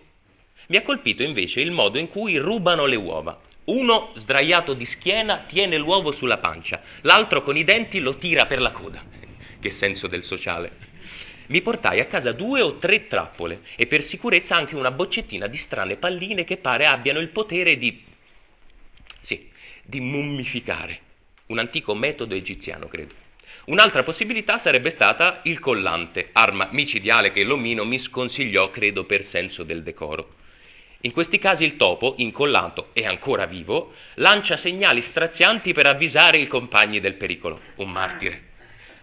Mi 0.69 0.77
ha 0.77 0.83
colpito 0.83 1.25
invece 1.25 1.61
il 1.61 1.73
modo 1.73 1.99
in 1.99 2.09
cui 2.09 2.37
rubano 2.37 2.87
le 2.87 2.95
uova. 2.95 3.41
Uno, 3.65 4.13
sdraiato 4.19 4.75
di 4.75 4.87
schiena, 4.95 5.47
tiene 5.49 5.79
l'uovo 5.79 6.13
sulla 6.13 6.39
pancia, 6.39 6.81
l'altro 7.01 7.43
con 7.43 7.57
i 7.57 7.65
denti 7.65 7.99
lo 7.99 8.15
tira 8.19 8.47
per 8.47 8.61
la 8.61 8.71
coda. 8.71 9.03
Che 9.61 9.75
senso 9.81 10.07
del 10.07 10.23
sociale 10.23 10.93
mi 11.47 11.61
portai 11.61 11.99
a 11.99 12.07
casa 12.07 12.31
due 12.31 12.61
o 12.61 12.79
tre 12.79 13.09
trappole 13.09 13.63
e 13.75 13.89
per 13.89 14.07
sicurezza 14.07 14.55
anche 14.55 14.77
una 14.77 14.93
boccettina 14.93 15.49
di 15.49 15.59
strane 15.67 15.97
palline 15.97 16.45
che 16.45 16.59
pare 16.59 16.87
abbiano 16.87 17.19
il 17.19 17.31
potere 17.31 17.77
di... 17.79 18.01
sì, 19.25 19.51
di 19.83 19.99
mummificare. 19.99 21.01
Un 21.47 21.59
antico 21.59 21.95
metodo 21.97 22.35
egiziano, 22.35 22.87
credo. 22.87 23.24
Un'altra 23.67 24.03
possibilità 24.03 24.61
sarebbe 24.63 24.93
stata 24.95 25.41
il 25.45 25.59
collante, 25.59 26.31
arma 26.33 26.69
micidiale 26.73 27.33
che 27.33 27.45
l'omino 27.45 27.85
mi 27.85 27.99
sconsigliò, 28.01 28.71
credo, 28.71 29.05
per 29.05 29.27
senso 29.31 29.63
del 29.63 29.83
decoro. 29.83 30.35
In 31.01 31.13
questi 31.13 31.39
casi 31.39 31.65
il 31.65 31.77
topo, 31.77 32.15
incollato 32.19 32.89
e 32.93 33.07
ancora 33.07 33.47
vivo, 33.47 33.95
lancia 34.15 34.59
segnali 34.59 35.05
strazianti 35.11 35.73
per 35.73 35.87
avvisare 35.87 36.39
i 36.39 36.47
compagni 36.47 37.01
del 37.01 37.15
pericolo. 37.15 37.61
Un 37.77 37.91
martire. 37.91 38.43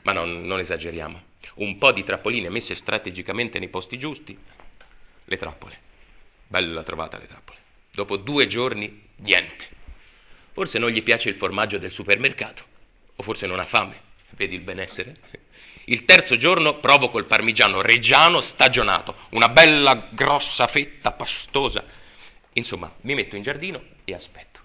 Ma 0.03 0.11
non, 0.11 0.45
non 0.45 0.59
esageriamo 0.59 1.29
un 1.55 1.77
po' 1.77 1.91
di 1.91 2.03
trappoline 2.03 2.49
messe 2.49 2.75
strategicamente 2.75 3.59
nei 3.59 3.67
posti 3.67 3.97
giusti, 3.97 4.37
le 5.25 5.37
trappole. 5.37 5.77
Bella 6.47 6.83
trovata 6.83 7.17
le 7.17 7.27
trappole. 7.27 7.59
Dopo 7.91 8.17
due 8.17 8.47
giorni, 8.47 9.01
niente. 9.17 9.69
Forse 10.53 10.77
non 10.79 10.89
gli 10.89 11.03
piace 11.03 11.29
il 11.29 11.35
formaggio 11.35 11.77
del 11.77 11.91
supermercato, 11.91 12.63
o 13.15 13.23
forse 13.23 13.47
non 13.47 13.59
ha 13.59 13.65
fame, 13.65 14.09
vedi 14.35 14.55
il 14.55 14.61
benessere? 14.61 15.15
Il 15.85 16.05
terzo 16.05 16.37
giorno 16.37 16.79
provo 16.79 17.09
col 17.09 17.25
parmigiano 17.25 17.81
reggiano 17.81 18.41
stagionato, 18.53 19.15
una 19.31 19.49
bella 19.49 20.09
grossa 20.11 20.67
fetta 20.67 21.11
pastosa. 21.11 21.83
Insomma, 22.53 22.93
mi 23.01 23.15
metto 23.15 23.35
in 23.35 23.43
giardino 23.43 23.81
e 24.05 24.13
aspetto. 24.13 24.59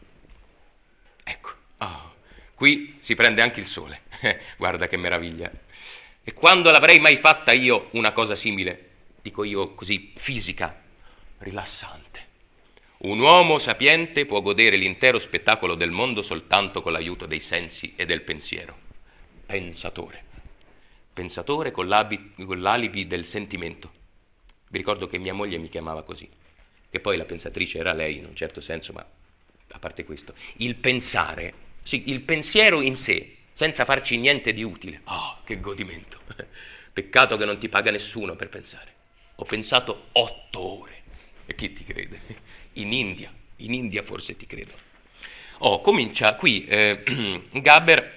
Ecco, 1.25 1.51
oh, 1.79 2.15
qui 2.55 3.01
si 3.05 3.15
prende 3.15 3.43
anche 3.43 3.61
il 3.61 3.69
sole. 3.69 4.03
Guarda 4.59 4.89
che 4.89 4.97
meraviglia. 4.97 5.51
E 6.23 6.33
quando 6.33 6.71
l'avrei 6.71 6.99
mai 7.01 7.19
fatta 7.19 7.53
io 7.53 7.89
una 7.93 8.13
cosa 8.13 8.37
simile? 8.37 8.91
Dico 9.23 9.43
io 9.43 9.75
così, 9.75 10.13
fisica, 10.19 10.83
rilassante. 11.39 12.05
Un 12.99 13.21
uomo 13.21 13.61
sapiente 13.61 14.27
può 14.27 14.41
godere 14.41 14.77
l'intero 14.77 15.19
spettacolo 15.21 15.75
del 15.75 15.91
mondo 15.91 16.23
soltanto 16.23 16.83
con 16.83 16.93
l'aiuto 16.93 17.27
dei 17.27 17.45
sensi 17.49 17.95
e 17.97 18.07
del 18.07 18.23
pensiero. 18.23 18.86
Pensatore. 19.47 20.25
Pensatore 21.15 21.71
con, 21.71 21.89
con 22.45 22.61
l'alibi 22.61 23.07
del 23.07 23.27
sentimento. 23.31 23.91
Vi 24.69 24.79
ricordo 24.79 25.07
che 25.07 25.19
mia 25.19 25.33
moglie 25.33 25.59
mi 25.59 25.69
chiamava 25.69 26.03
così, 26.03 26.29
che 26.91 27.01
poi 27.01 27.17
la 27.17 27.25
pensatrice 27.25 27.79
era 27.79 27.93
lei 27.93 28.19
in 28.19 28.27
un 28.27 28.35
certo 28.35 28.61
senso, 28.61 28.93
ma 28.93 29.07
a 29.69 29.79
parte 29.79 30.05
questo, 30.05 30.35
il 30.57 30.75
pensare, 30.77 31.55
sì, 31.85 32.11
il 32.11 32.23
pensiero 32.23 32.81
in 32.81 32.99
sé 33.05 33.37
senza 33.55 33.85
farci 33.85 34.17
niente 34.17 34.53
di 34.53 34.63
utile. 34.63 35.01
Oh, 35.05 35.39
che 35.45 35.61
godimento! 35.61 36.19
Peccato 36.93 37.37
che 37.37 37.45
non 37.45 37.59
ti 37.59 37.69
paga 37.69 37.91
nessuno 37.91 38.35
per 38.37 38.49
pensare. 38.49 38.95
Ho 39.37 39.45
pensato 39.45 40.09
otto 40.13 40.61
ore. 40.61 41.03
E 41.47 41.55
chi 41.55 41.73
ti 41.73 41.85
crede? 41.85 42.21
In 42.75 42.93
India, 42.93 43.33
in 43.57 43.73
India 43.73 44.03
forse 44.03 44.37
ti 44.37 44.45
credo. 44.45 44.73
Oh, 45.59 45.81
comincia 45.81 46.35
qui 46.35 46.67
eh, 46.67 47.03
Gaber 47.53 48.16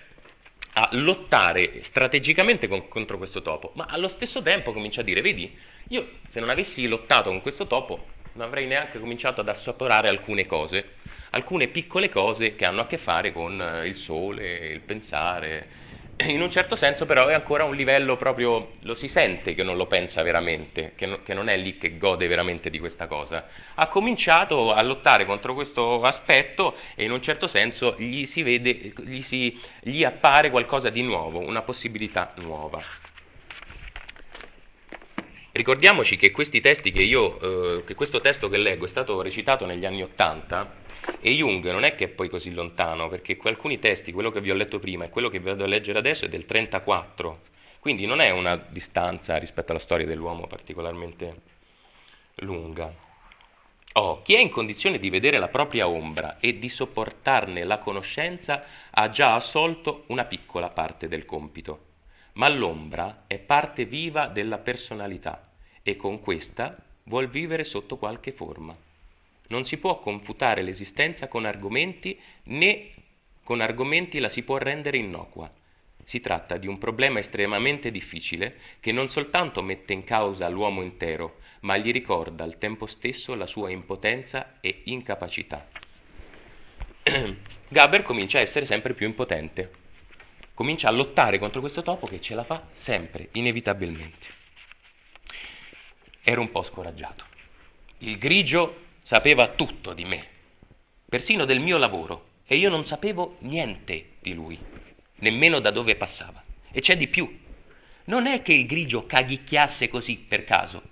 a 0.80 0.90
lottare 0.94 1.84
strategicamente 1.90 2.68
con, 2.70 2.88
contro 2.88 3.18
questo 3.18 3.42
topo, 3.42 3.72
ma 3.76 3.88
allo 3.90 4.14
stesso 4.16 4.42
tempo 4.42 4.72
comincia 4.72 5.02
a 5.02 5.04
dire, 5.04 5.20
vedi, 5.20 5.54
io 5.90 6.08
se 6.32 6.40
non 6.40 6.50
avessi 6.50 6.88
lottato 6.88 7.30
con 7.30 7.42
questo 7.42 7.68
topo 7.68 8.06
non 8.34 8.48
avrei 8.48 8.66
neanche 8.68 9.00
cominciato 9.00 9.42
ad 9.42 9.50
assaporare 9.50 10.08
alcune 10.08 10.46
cose 10.46 10.98
alcune 11.32 11.68
piccole 11.68 12.10
cose 12.10 12.56
che 12.56 12.66
hanno 12.66 12.82
a 12.82 12.88
che 12.88 12.98
fare 12.98 13.32
con 13.32 13.62
eh, 13.62 13.88
il 13.88 13.98
sole, 13.98 14.70
il 14.70 14.82
pensare. 14.82 15.79
In 16.22 16.42
un 16.42 16.52
certo 16.52 16.76
senso 16.76 17.06
però 17.06 17.28
è 17.28 17.34
ancora 17.34 17.64
un 17.64 17.76
livello 17.76 18.18
proprio, 18.18 18.74
lo 18.82 18.96
si 18.96 19.10
sente 19.14 19.54
che 19.56 19.64
non 19.64 19.78
lo 19.78 19.88
pensa 19.88 20.22
veramente, 20.22 20.92
che, 20.98 21.06
no, 21.06 21.20
che 21.24 21.34
non 21.34 21.48
è 21.48 21.56
lì 21.56 21.78
che 21.78 21.98
gode 21.98 22.28
veramente 22.28 22.70
di 22.70 22.78
questa 22.78 23.08
cosa. 23.08 23.48
Ha 23.76 23.88
cominciato 23.88 24.74
a 24.74 24.82
lottare 24.82 25.26
contro 25.26 25.54
questo 25.54 26.02
aspetto 26.04 26.76
e 26.96 27.06
in 27.06 27.12
un 27.12 27.22
certo 27.22 27.48
senso 27.48 27.96
gli 27.98 28.28
si 28.34 28.44
vede, 28.44 28.94
gli, 28.98 29.24
si, 29.30 29.58
gli 29.80 30.04
appare 30.04 30.50
qualcosa 30.50 30.90
di 30.90 31.04
nuovo, 31.04 31.40
una 31.40 31.62
possibilità 31.62 32.34
nuova. 32.36 32.84
Ricordiamoci 35.54 36.18
che 36.18 36.32
questi 36.32 36.60
testi 36.60 36.92
che 36.92 37.02
io, 37.02 37.78
eh, 37.80 37.84
che 37.86 37.96
questo 37.96 38.20
testo 38.20 38.50
che 38.50 38.58
leggo 38.58 38.86
è 38.86 38.90
stato 38.90 39.22
recitato 39.22 39.66
negli 39.66 39.86
anni 39.86 40.04
Ottanta 40.04 40.79
e 41.22 41.32
Jung 41.32 41.70
non 41.72 41.84
è 41.84 41.96
che 41.96 42.06
è 42.06 42.08
poi 42.10 42.30
così 42.30 42.52
lontano, 42.52 43.10
perché 43.10 43.38
alcuni 43.44 43.80
testi, 43.80 44.12
quello 44.12 44.32
che 44.32 44.42
vi 44.42 44.52
ho 44.52 44.56
letto 44.56 44.80
prima 44.80 45.06
e 45.06 45.10
quello 45.10 45.30
che 45.30 45.40
vi 45.40 45.46
vado 45.46 45.64
a 45.64 45.68
leggere 45.68 46.00
adesso 46.00 46.26
è 46.26 46.30
del 46.30 46.46
34, 46.46 47.42
quindi 47.80 48.06
non 48.06 48.22
è 48.22 48.30
una 48.30 48.56
distanza 48.70 49.38
rispetto 49.38 49.72
alla 49.72 49.82
storia 49.82 50.06
dell'uomo 50.06 50.48
particolarmente 50.48 51.42
lunga. 52.36 52.94
Oh, 53.94 54.22
chi 54.22 54.36
è 54.36 54.40
in 54.40 54.52
condizione 54.52 55.00
di 55.00 55.10
vedere 55.10 55.40
la 55.40 55.48
propria 55.48 55.88
ombra 55.88 56.38
e 56.40 56.60
di 56.60 56.70
sopportarne 56.70 57.64
la 57.64 57.80
conoscenza 57.80 58.64
ha 58.92 59.10
già 59.10 59.36
assolto 59.36 60.04
una 60.08 60.26
piccola 60.26 60.70
parte 60.70 61.08
del 61.08 61.26
compito, 61.26 61.86
ma 62.34 62.48
l'ombra 62.48 63.24
è 63.28 63.40
parte 63.40 63.86
viva 63.86 64.28
della 64.28 64.60
personalità 64.60 65.50
e 65.82 65.96
con 65.96 66.22
questa 66.22 66.78
vuol 67.06 67.30
vivere 67.30 67.64
sotto 67.64 67.98
qualche 67.98 68.32
forma 68.34 68.76
non 69.50 69.66
si 69.66 69.78
può 69.78 70.00
confutare 70.00 70.62
l'esistenza 70.62 71.28
con 71.28 71.46
argomenti 71.46 72.18
né 72.46 72.92
con 73.50 73.62
argomenti 73.62 74.20
la 74.20 74.30
si 74.30 74.44
può 74.44 74.58
rendere 74.58 74.98
innocua. 74.98 75.52
Si 76.06 76.20
tratta 76.20 76.58
di 76.58 76.68
un 76.68 76.78
problema 76.78 77.20
estremamente 77.20 77.90
difficile 77.90 78.58
che 78.80 78.92
non 78.92 79.10
soltanto 79.10 79.64
mette 79.64 79.92
in 79.92 80.04
causa 80.04 80.48
l'uomo 80.50 80.84
intero, 80.84 81.40
ma 81.62 81.76
gli 81.78 81.92
ricorda 81.92 82.44
al 82.44 82.60
tempo 82.60 82.86
stesso 82.86 83.34
la 83.34 83.48
sua 83.48 83.72
impotenza 83.72 84.60
e 84.62 84.82
incapacità. 84.86 85.68
Gaber 87.70 88.04
comincia 88.04 88.38
a 88.38 88.42
essere 88.42 88.68
sempre 88.68 88.94
più 88.94 89.08
impotente, 89.08 89.72
comincia 90.54 90.88
a 90.88 90.92
lottare 90.92 91.40
contro 91.40 91.60
questo 91.60 91.82
topo 91.82 92.06
che 92.06 92.22
ce 92.22 92.36
la 92.36 92.44
fa 92.44 92.68
sempre, 92.84 93.30
inevitabilmente. 93.32 94.28
ero 96.22 96.42
un 96.42 96.52
po' 96.52 96.62
scoraggiato. 96.66 97.24
Il 98.00 98.20
grigio 98.20 98.89
sapeva 99.10 99.48
tutto 99.56 99.94
di 99.94 100.06
me, 100.06 100.24
persino 101.10 101.46
del 101.46 101.60
mio 101.60 101.78
lavoro, 101.78 102.28
e 102.46 102.58
io 102.58 102.70
non 102.70 102.86
sapevo 102.86 103.38
niente 103.40 104.12
di 104.22 104.36
lui, 104.36 104.58
nemmeno 105.16 105.60
da 105.60 105.72
dove 105.72 105.96
passava. 105.96 106.44
E 106.72 106.82
c'è 106.82 106.96
di 106.96 107.08
più. 107.08 107.28
Non 108.06 108.28
è 108.28 108.44
che 108.44 108.54
il 108.54 108.68
grigio 108.68 109.08
caghicchiasse 109.08 109.90
così 109.90 110.26
per 110.28 110.46
caso. 110.46 110.84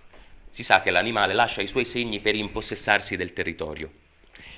Si 0.53 0.63
sa 0.63 0.81
che 0.81 0.89
l'animale 0.89 1.35
lascia 1.35 1.61
i 1.61 1.67
suoi 1.67 1.85
segni 1.91 2.19
per 2.19 2.33
impossessarsi 2.33 3.15
del 3.15 3.33
territorio. 3.33 3.91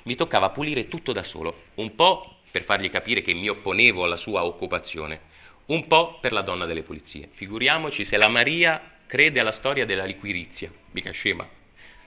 Mi 0.04 0.16
toccava 0.16 0.48
pulire 0.48 0.88
tutto 0.88 1.12
da 1.12 1.22
solo, 1.24 1.64
un 1.74 1.94
po' 1.94 2.38
per 2.50 2.64
fargli 2.64 2.90
capire 2.90 3.20
che 3.20 3.34
mi 3.34 3.50
opponevo 3.50 4.04
alla 4.04 4.16
sua 4.16 4.42
occupazione, 4.42 5.20
un 5.66 5.86
po' 5.86 6.18
per 6.22 6.32
la 6.32 6.40
donna 6.40 6.64
delle 6.64 6.82
pulizie. 6.82 7.28
Figuriamoci 7.34 8.06
se 8.06 8.16
la 8.16 8.28
Maria 8.28 8.80
crede 9.06 9.38
alla 9.38 9.56
storia 9.58 9.84
della 9.84 10.04
liquirizia, 10.06 10.72
mica 10.92 11.10
scema. 11.10 11.59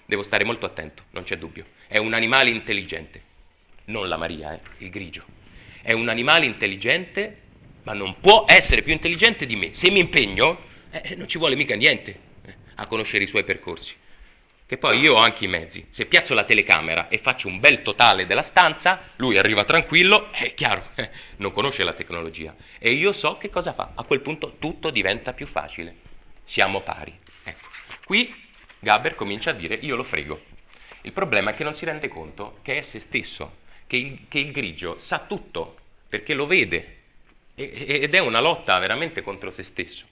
Devo 0.06 0.24
stare 0.24 0.44
molto 0.44 0.66
attento, 0.66 1.04
non 1.12 1.24
c'è 1.24 1.38
dubbio. 1.38 1.66
È 1.88 1.98
un 1.98 2.14
animale 2.14 2.50
intelligente. 2.50 3.22
Non 3.86 4.08
la 4.08 4.18
Maria, 4.18 4.54
eh, 4.54 4.60
il 4.80 4.90
grigio. 4.90 5.24
È 5.82 5.94
un 5.94 6.10
animale 6.10 6.46
intelligente, 6.46 7.42
ma 7.84 7.94
non 7.94 8.20
può 8.20 8.46
essere 8.48 8.82
più 8.82 8.94
intelligente 8.94 9.46
di 9.46 9.56
me. 9.56 9.74
Se 9.82 9.92
mi 9.92 10.00
impegno, 10.00 10.60
eh, 10.92 11.16
non 11.16 11.28
ci 11.28 11.38
vuole 11.38 11.56
mica 11.56 11.76
niente 11.76 12.20
eh, 12.46 12.56
a 12.76 12.86
conoscere 12.88 13.24
i 13.24 13.28
suoi 13.28 13.44
percorsi. 13.44 13.92
Che 14.66 14.78
poi 14.78 15.00
io 15.00 15.16
ho 15.16 15.22
anche 15.22 15.46
i 15.46 15.50
mezzi. 15.50 15.86
Se 15.92 16.06
piazzo 16.06 16.34
la 16.34 16.46
telecamera 16.46 17.10
e 17.10 17.20
faccio 17.20 17.48
un 17.48 17.60
bel 17.60 17.82
totale 17.82 18.26
della 18.26 18.48
stanza, 18.50 19.12
lui 19.18 19.38
arriva 19.38 19.66
tranquillo, 19.66 20.32
è 20.32 20.54
chiaro, 20.54 20.90
eh, 20.96 21.10
non 21.38 21.52
conosce 21.52 21.84
la 21.84 21.94
tecnologia. 21.94 22.56
E 22.80 22.92
io 22.92 23.14
so 23.14 23.38
che 23.38 23.50
cosa 23.50 23.74
fa. 23.74 23.92
A 23.96 24.04
quel 24.04 24.22
punto 24.22 24.56
tutto 24.60 24.90
diventa 24.90 25.34
più 25.34 25.48
facile. 25.48 25.96
Siamo 26.48 26.82
pari. 26.82 27.14
Ecco. 27.44 27.68
Qui 28.06 28.34
Gaber 28.84 29.16
comincia 29.16 29.52
a 29.52 29.54
dire 29.54 29.76
io 29.76 29.96
lo 29.96 30.04
frego. 30.04 30.42
Il 31.02 31.14
problema 31.14 31.52
è 31.52 31.56
che 31.56 31.64
non 31.64 31.76
si 31.78 31.86
rende 31.86 32.10
conto 32.10 32.60
che 32.62 32.78
è 32.78 32.86
se 32.92 33.02
stesso, 33.08 33.56
che 33.88 33.96
il, 33.96 34.26
che 34.28 34.40
il 34.40 34.52
grigio 34.52 35.00
sa 35.08 35.26
tutto, 35.28 35.78
perché 36.10 36.34
lo 36.34 36.46
vede, 36.46 36.98
ed 37.56 38.14
è 38.14 38.20
una 38.20 38.42
lotta 38.42 38.78
veramente 38.80 39.22
contro 39.22 39.54
se 39.54 39.64
stesso. 39.72 40.06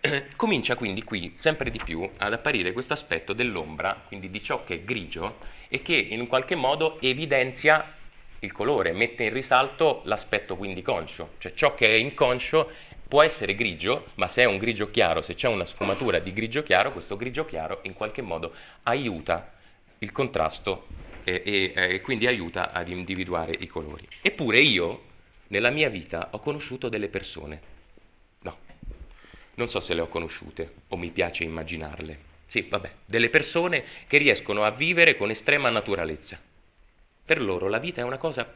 Comincia 0.36 0.76
quindi 0.76 1.02
qui 1.02 1.36
sempre 1.40 1.70
di 1.70 1.80
più 1.84 2.08
ad 2.18 2.32
apparire 2.32 2.72
questo 2.72 2.92
aspetto 2.92 3.32
dell'ombra, 3.32 4.04
quindi 4.06 4.30
di 4.30 4.42
ciò 4.42 4.64
che 4.64 4.74
è 4.76 4.82
grigio 4.82 5.38
e 5.68 5.82
che 5.82 5.96
in 5.96 6.26
qualche 6.28 6.54
modo 6.54 7.00
evidenzia 7.00 7.94
il 8.40 8.52
colore, 8.52 8.92
mette 8.92 9.24
in 9.24 9.32
risalto 9.32 10.02
l'aspetto 10.04 10.56
quindi 10.56 10.82
conscio, 10.82 11.30
cioè 11.38 11.54
ciò 11.54 11.74
che 11.74 11.86
è 11.86 11.94
inconscio 11.94 12.70
può 13.08 13.22
essere 13.22 13.54
grigio, 13.54 14.08
ma 14.16 14.30
se 14.34 14.42
è 14.42 14.44
un 14.44 14.58
grigio 14.58 14.90
chiaro, 14.90 15.22
se 15.22 15.34
c'è 15.34 15.48
una 15.48 15.66
sfumatura 15.66 16.18
di 16.18 16.32
grigio 16.32 16.62
chiaro, 16.62 16.92
questo 16.92 17.16
grigio 17.16 17.46
chiaro 17.46 17.80
in 17.82 17.94
qualche 17.94 18.22
modo 18.22 18.52
aiuta 18.82 19.54
il 20.00 20.12
contrasto 20.12 20.86
e, 21.24 21.42
e, 21.44 21.72
e 21.74 22.00
quindi 22.02 22.26
aiuta 22.26 22.70
ad 22.72 22.88
individuare 22.88 23.56
i 23.58 23.66
colori. 23.66 24.06
Eppure 24.20 24.60
io 24.60 25.02
nella 25.48 25.70
mia 25.70 25.88
vita 25.88 26.28
ho 26.32 26.40
conosciuto 26.40 26.88
delle 26.88 27.08
persone. 27.08 27.60
No, 28.42 28.58
non 29.54 29.70
so 29.70 29.80
se 29.80 29.94
le 29.94 30.02
ho 30.02 30.08
conosciute 30.08 30.74
o 30.88 30.96
mi 30.96 31.10
piace 31.10 31.44
immaginarle. 31.44 32.26
Sì, 32.48 32.62
vabbè, 32.68 32.90
delle 33.06 33.30
persone 33.30 33.84
che 34.06 34.18
riescono 34.18 34.64
a 34.64 34.70
vivere 34.70 35.16
con 35.16 35.30
estrema 35.30 35.70
naturalezza. 35.70 36.38
Per 37.24 37.40
loro 37.40 37.68
la 37.68 37.78
vita 37.78 38.00
è 38.00 38.04
una 38.04 38.16
cosa 38.18 38.50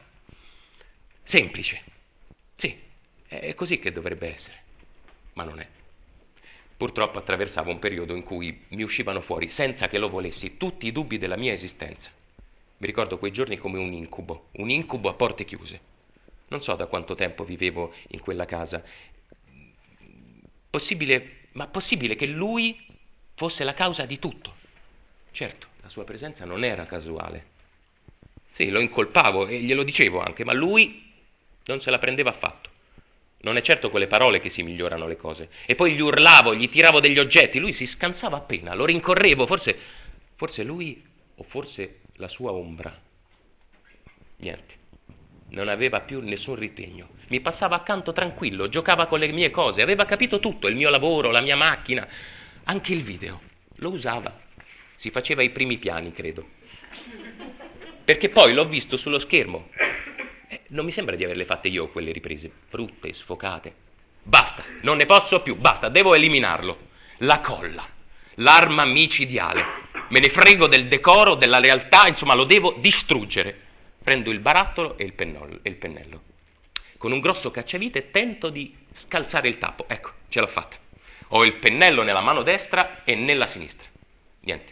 semplice. 1.25 1.81
Sì, 2.57 2.75
è 3.39 3.53
così 3.55 3.79
che 3.79 3.91
dovrebbe 3.91 4.35
essere, 4.35 4.61
ma 5.33 5.43
non 5.43 5.59
è. 5.59 5.67
Purtroppo 6.75 7.19
attraversavo 7.19 7.69
un 7.69 7.79
periodo 7.79 8.15
in 8.15 8.23
cui 8.23 8.65
mi 8.69 8.83
uscivano 8.83 9.21
fuori, 9.21 9.51
senza 9.55 9.87
che 9.87 9.97
lo 9.97 10.09
volessi, 10.09 10.57
tutti 10.57 10.87
i 10.87 10.91
dubbi 10.91 11.17
della 11.17 11.37
mia 11.37 11.53
esistenza. 11.53 12.09
Mi 12.77 12.87
ricordo 12.87 13.17
quei 13.17 13.31
giorni 13.31 13.57
come 13.57 13.79
un 13.79 13.93
incubo, 13.93 14.47
un 14.53 14.69
incubo 14.69 15.09
a 15.09 15.13
porte 15.13 15.45
chiuse. 15.45 15.79
Non 16.49 16.61
so 16.61 16.75
da 16.75 16.87
quanto 16.87 17.15
tempo 17.15 17.45
vivevo 17.45 17.93
in 18.09 18.19
quella 18.19 18.45
casa. 18.45 18.83
Possibile, 20.69 21.47
ma 21.53 21.67
possibile 21.67 22.15
che 22.15 22.25
lui 22.25 22.77
fosse 23.35 23.63
la 23.63 23.73
causa 23.73 24.05
di 24.05 24.19
tutto. 24.19 24.53
Certo, 25.31 25.67
la 25.81 25.89
sua 25.89 26.03
presenza 26.03 26.43
non 26.45 26.63
era 26.63 26.85
casuale. 26.85 27.51
Sì, 28.55 28.69
lo 28.69 28.81
incolpavo 28.81 29.47
e 29.47 29.61
glielo 29.61 29.83
dicevo 29.83 30.21
anche, 30.21 30.43
ma 30.43 30.53
lui 30.53 31.11
non 31.65 31.81
se 31.81 31.89
la 31.89 31.99
prendeva 31.99 32.31
affatto. 32.31 32.69
Non 33.43 33.57
è 33.57 33.61
certo 33.61 33.89
con 33.89 33.99
le 33.99 34.07
parole 34.07 34.39
che 34.39 34.51
si 34.51 34.63
migliorano 34.63 35.05
le 35.05 35.17
cose. 35.17 35.49
E 35.65 35.75
poi 35.75 35.93
gli 35.93 35.99
urlavo, 35.99 36.55
gli 36.55 36.69
tiravo 36.69 37.01
degli 37.01 37.19
oggetti, 37.19 37.59
lui 37.59 37.73
si 37.73 37.85
scansava 37.87 38.37
appena, 38.37 38.73
lo 38.73 38.85
rincorrevo, 38.85 39.45
forse, 39.45 39.77
forse 40.35 40.63
lui 40.63 41.03
o 41.35 41.43
forse 41.43 41.99
la 42.15 42.29
sua 42.29 42.53
ombra. 42.53 42.97
Niente, 44.37 44.73
non 45.49 45.67
aveva 45.67 46.01
più 46.01 46.21
nessun 46.21 46.55
ritegno. 46.55 47.09
Mi 47.27 47.41
passava 47.41 47.75
accanto 47.75 48.13
tranquillo, 48.13 48.69
giocava 48.69 49.07
con 49.07 49.19
le 49.19 49.27
mie 49.27 49.51
cose, 49.51 49.81
aveva 49.81 50.05
capito 50.05 50.39
tutto, 50.39 50.67
il 50.67 50.75
mio 50.77 50.89
lavoro, 50.89 51.29
la 51.29 51.41
mia 51.41 51.57
macchina, 51.57 52.07
anche 52.63 52.93
il 52.93 53.03
video. 53.03 53.41
Lo 53.77 53.89
usava. 53.89 54.39
Si 54.99 55.11
faceva 55.11 55.41
i 55.41 55.49
primi 55.49 55.79
piani, 55.79 56.13
credo. 56.13 56.47
Perché 58.05 58.29
poi 58.29 58.53
l'ho 58.53 58.69
visto 58.69 58.95
sullo 58.95 59.19
schermo 59.19 59.67
non 60.73 60.85
mi 60.85 60.91
sembra 60.91 61.15
di 61.15 61.23
averle 61.23 61.45
fatte 61.45 61.67
io 61.67 61.89
quelle 61.89 62.11
riprese, 62.11 62.51
brutte, 62.69 63.13
sfocate. 63.13 63.73
Basta, 64.23 64.63
non 64.81 64.97
ne 64.97 65.05
posso 65.05 65.41
più, 65.41 65.55
basta, 65.55 65.89
devo 65.89 66.15
eliminarlo. 66.15 66.91
La 67.17 67.41
colla, 67.41 67.87
l'arma 68.35 68.83
micidiale. 68.85 69.63
Me 70.09 70.19
ne 70.19 70.29
frego 70.29 70.67
del 70.67 70.87
decoro, 70.87 71.35
della 71.35 71.59
realtà, 71.59 72.07
insomma 72.07 72.35
lo 72.35 72.45
devo 72.45 72.75
distruggere. 72.79 73.71
Prendo 74.03 74.31
il 74.31 74.39
barattolo 74.39 74.97
e 74.97 75.03
il, 75.05 75.13
pennolo, 75.13 75.59
e 75.61 75.69
il 75.69 75.75
pennello. 75.75 76.21
Con 76.97 77.11
un 77.11 77.19
grosso 77.19 77.51
cacciavite 77.51 78.11
tento 78.11 78.49
di 78.49 78.75
scalzare 79.05 79.47
il 79.47 79.59
tappo. 79.59 79.85
Ecco, 79.87 80.11
ce 80.29 80.39
l'ho 80.39 80.47
fatta. 80.47 80.75
Ho 81.29 81.45
il 81.45 81.53
pennello 81.53 82.03
nella 82.03 82.21
mano 82.21 82.43
destra 82.43 83.03
e 83.03 83.15
nella 83.15 83.49
sinistra. 83.51 83.87
Niente. 84.41 84.71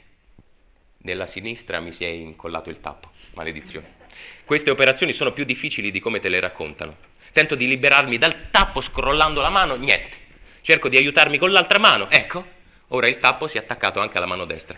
Nella 1.04 1.28
sinistra 1.28 1.80
mi 1.80 1.94
si 1.94 2.04
è 2.04 2.10
incollato 2.10 2.70
il 2.70 2.80
tappo. 2.82 3.10
Maledizione. 3.34 4.01
Queste 4.45 4.69
operazioni 4.69 5.13
sono 5.13 5.32
più 5.32 5.45
difficili 5.45 5.91
di 5.91 5.99
come 5.99 6.19
te 6.19 6.30
le 6.30 6.39
raccontano. 6.39 6.95
Tento 7.32 7.56
di 7.56 7.67
liberarmi 7.67 8.17
dal 8.17 8.49
tappo 8.51 8.82
scrollando 8.82 9.41
la 9.41 9.49
mano, 9.49 9.75
niente. 9.75 10.19
Cerco 10.62 10.89
di 10.89 10.97
aiutarmi 10.97 11.38
con 11.38 11.51
l'altra 11.51 11.80
mano, 11.80 12.10
ecco, 12.10 12.45
ora 12.89 13.08
il 13.08 13.19
tappo 13.19 13.47
si 13.47 13.58
è 13.58 13.60
attaccato 13.60 13.99
anche 13.99 14.17
alla 14.17 14.25
mano 14.25 14.45
destra. 14.45 14.77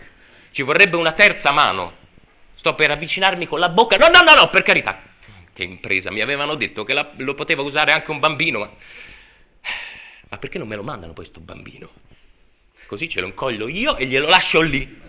Ci 0.52 0.62
vorrebbe 0.62 0.96
una 0.96 1.12
terza 1.12 1.50
mano. 1.50 2.02
Sto 2.56 2.74
per 2.74 2.90
avvicinarmi 2.92 3.46
con 3.46 3.58
la 3.58 3.68
bocca. 3.68 3.96
No, 3.96 4.06
no, 4.06 4.20
no, 4.20 4.42
no, 4.42 4.50
per 4.50 4.62
carità. 4.62 5.02
Che 5.52 5.62
impresa, 5.62 6.10
mi 6.10 6.20
avevano 6.20 6.54
detto 6.54 6.84
che 6.84 6.94
la, 6.94 7.10
lo 7.16 7.34
poteva 7.34 7.62
usare 7.62 7.92
anche 7.92 8.10
un 8.10 8.20
bambino, 8.20 8.60
ma... 8.60 8.70
Ma 10.30 10.38
perché 10.38 10.58
non 10.58 10.66
me 10.66 10.76
lo 10.76 10.82
mandano 10.82 11.12
poi 11.12 11.26
sto 11.26 11.40
bambino? 11.40 11.90
Così 12.86 13.08
ce 13.08 13.20
lo 13.20 13.26
incoglio 13.26 13.68
io 13.68 13.96
e 13.96 14.06
glielo 14.06 14.26
lascio 14.26 14.60
lì 14.60 15.02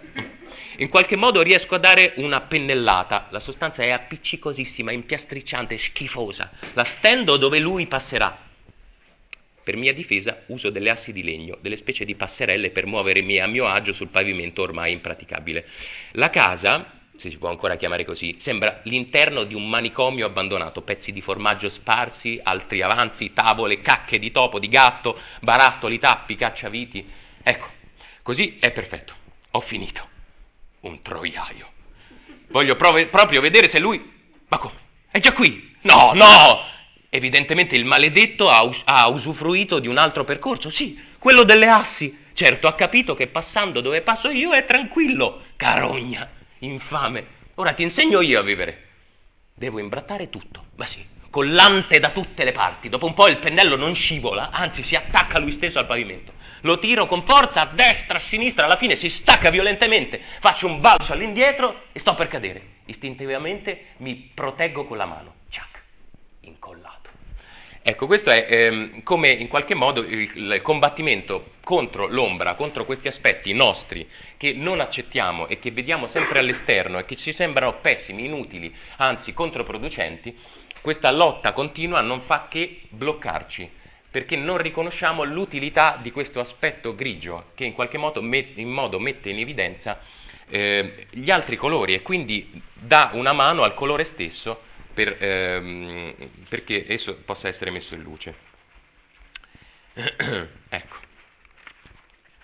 in 0.78 0.90
qualche 0.90 1.16
modo 1.16 1.42
riesco 1.42 1.76
a 1.76 1.80
dare 1.80 2.14
una 2.18 2.42
pennellata, 2.42 3.28
la 3.30 3.40
sostanza 3.40 3.82
è 3.82 3.92
appiccicosissima, 3.92 4.92
impiastricciante, 4.92 5.78
schifosa, 5.78 6.52
la 6.74 6.86
stendo 6.98 7.38
dove 7.38 7.60
lui 7.60 7.88
passerà. 7.88 8.44
Per 9.64 9.78
mia 9.78 9.94
difesa 9.94 10.44
uso 10.48 10.70
delle 10.70 10.90
assi 10.90 11.12
di 11.12 11.24
legno, 11.24 11.58
delle 11.62 11.78
specie 11.78 12.06
di 12.06 12.16
passerelle 12.16 12.72
per 12.72 12.86
muovermi 12.86 13.40
a 13.40 13.48
mio 13.48 13.68
agio 13.68 13.94
sul 13.94 14.10
pavimento 14.10 14.62
ormai 14.62 14.92
impraticabile. 14.92 15.66
La 16.12 16.30
casa, 16.30 17.00
se 17.20 17.30
si 17.30 17.38
può 17.38 17.50
ancora 17.50 17.78
chiamare 17.78 18.06
così, 18.06 18.38
sembra 18.44 18.82
l'interno 18.84 19.44
di 19.44 19.56
un 19.56 19.68
manicomio 19.68 20.26
abbandonato, 20.26 20.82
pezzi 20.82 21.12
di 21.12 21.22
formaggio 21.22 21.70
sparsi, 21.72 22.40
altri 22.44 22.82
avanzi, 22.82 23.32
tavole, 23.34 23.82
cacche 23.82 24.20
di 24.20 24.32
topo, 24.32 24.60
di 24.60 24.68
gatto, 24.68 25.18
barattoli, 25.40 25.98
tappi, 25.98 26.36
cacciaviti. 26.36 27.10
Ecco, 27.42 27.68
così 28.22 28.58
è 28.60 28.72
perfetto, 28.72 29.14
ho 29.52 29.62
finito 29.62 30.14
un 30.88 31.02
troiaio. 31.02 31.72
Voglio 32.50 32.76
prov- 32.76 33.08
proprio 33.08 33.42
vedere 33.42 33.70
se 33.70 33.80
lui... 33.80 34.14
Ma 34.48 34.58
come? 34.58 34.74
È 35.12 35.20
già 35.20 35.34
qui? 35.34 35.76
No, 35.82 36.14
no! 36.14 36.74
Evidentemente 37.10 37.76
il 37.76 37.86
maledetto 37.86 38.48
ha, 38.48 38.64
us- 38.64 38.82
ha 38.84 39.10
usufruito 39.10 39.80
di 39.80 39.88
un 39.88 39.98
altro 39.98 40.24
percorso. 40.24 40.70
Sì, 40.70 41.00
quello 41.18 41.44
delle 41.44 41.68
assi. 41.68 42.24
Certo, 42.34 42.68
ha 42.68 42.76
capito 42.76 43.16
che 43.16 43.28
passando 43.28 43.82
dove 43.82 44.02
passo 44.02 44.30
io 44.30 44.54
è 44.54 44.66
tranquillo. 44.66 45.44
Carogna, 45.56 46.30
infame. 46.60 47.28
Ora 47.56 47.74
ti 47.74 47.84
insegno 47.84 48.22
io 48.22 48.40
a 48.40 48.44
vivere. 48.44 48.84
Devo 49.56 49.80
imbrattare 49.80 50.30
tutto. 50.30 50.66
Ma 50.76 50.86
sì, 50.88 51.04
collante 51.30 52.00
da 52.00 52.10
tutte 52.12 52.44
le 52.44 52.52
parti. 52.52 52.90
Dopo 52.90 53.06
un 53.06 53.14
po' 53.14 53.28
il 53.28 53.38
pennello 53.38 53.78
non 53.78 53.96
scivola, 53.96 54.50
anzi 54.52 54.84
si 54.84 54.96
attacca 54.96 55.40
lui 55.40 55.56
stesso 55.56 55.80
al 55.80 55.88
pavimento 55.88 56.34
lo 56.66 56.80
tiro 56.80 57.06
con 57.06 57.24
forza 57.24 57.62
a 57.62 57.66
destra, 57.74 58.18
a 58.18 58.22
sinistra, 58.28 58.66
alla 58.66 58.78
fine 58.78 58.98
si 58.98 59.10
stacca 59.22 59.52
violentemente, 59.52 60.20
faccio 60.40 60.66
un 60.66 60.82
balzo 60.82 61.14
all'indietro 61.14 61.84
e 61.92 62.00
sto 62.00 62.16
per 62.16 62.28
cadere. 62.28 62.62
Istintivamente 62.86 63.94
mi 63.98 64.32
proteggo 64.34 64.86
con 64.86 64.98
la 64.98 65.06
mano, 65.06 65.36
ciac, 65.50 65.82
incollato. 66.42 67.04
Ecco, 67.84 68.08
questo 68.08 68.32
è 68.32 68.48
ehm, 68.50 69.04
come 69.04 69.32
in 69.32 69.48
qualche 69.48 69.76
modo 69.76 70.02
il, 70.02 70.32
il, 70.34 70.62
combattimento 70.64 71.52
contro 71.64 72.08
l'ombra, 72.08 72.56
contro 72.56 72.84
questi 72.84 73.08
aspetti 73.08 73.54
nostri 73.54 74.10
che 74.38 74.54
non 74.54 74.80
accettiamo 74.80 75.46
e 75.46 75.60
che 75.60 75.70
vediamo 75.70 76.10
sempre 76.12 76.40
all'esterno 76.40 76.98
e 76.98 77.06
che 77.06 77.16
ci 77.18 77.32
sembrano 77.34 77.76
pessimi, 77.82 78.26
inutili, 78.26 78.74
anzi 78.96 79.34
controproducenti, 79.34 80.36
questa 80.82 81.12
lotta 81.12 81.54
continua 81.54 82.02
non 82.02 82.22
fa 82.22 82.48
che 82.50 82.82
bloccarci, 82.90 83.70
perché 84.16 84.38
non 84.38 84.60
riconosciamo 84.60 85.26
l'utilità 85.26 86.00
di 86.02 86.10
questo 86.10 86.40
aspetto 86.40 86.96
grigio 86.96 87.48
che 87.54 87.66
in 87.66 87.74
qualche 87.74 87.98
modo, 87.98 88.22
met- 88.22 88.58
in 88.58 88.70
modo 88.70 88.98
mette 88.98 89.30
in 89.30 89.40
evidenza 89.40 90.00
eh, 90.48 91.08
gli 91.10 91.30
altri 91.30 91.58
colori 91.58 91.96
e 91.96 92.02
quindi 92.02 92.50
dà 92.76 93.10
una 93.12 93.34
mano 93.34 93.64
al 93.64 93.74
colore 93.74 94.12
stesso 94.14 94.62
per, 94.94 95.18
ehm, 95.20 96.14
perché 96.48 96.86
esso 96.88 97.18
possa 97.26 97.50
essere 97.50 97.72
messo 97.72 97.94
in 97.94 98.04
luce. 98.04 98.36
ecco, 100.70 100.96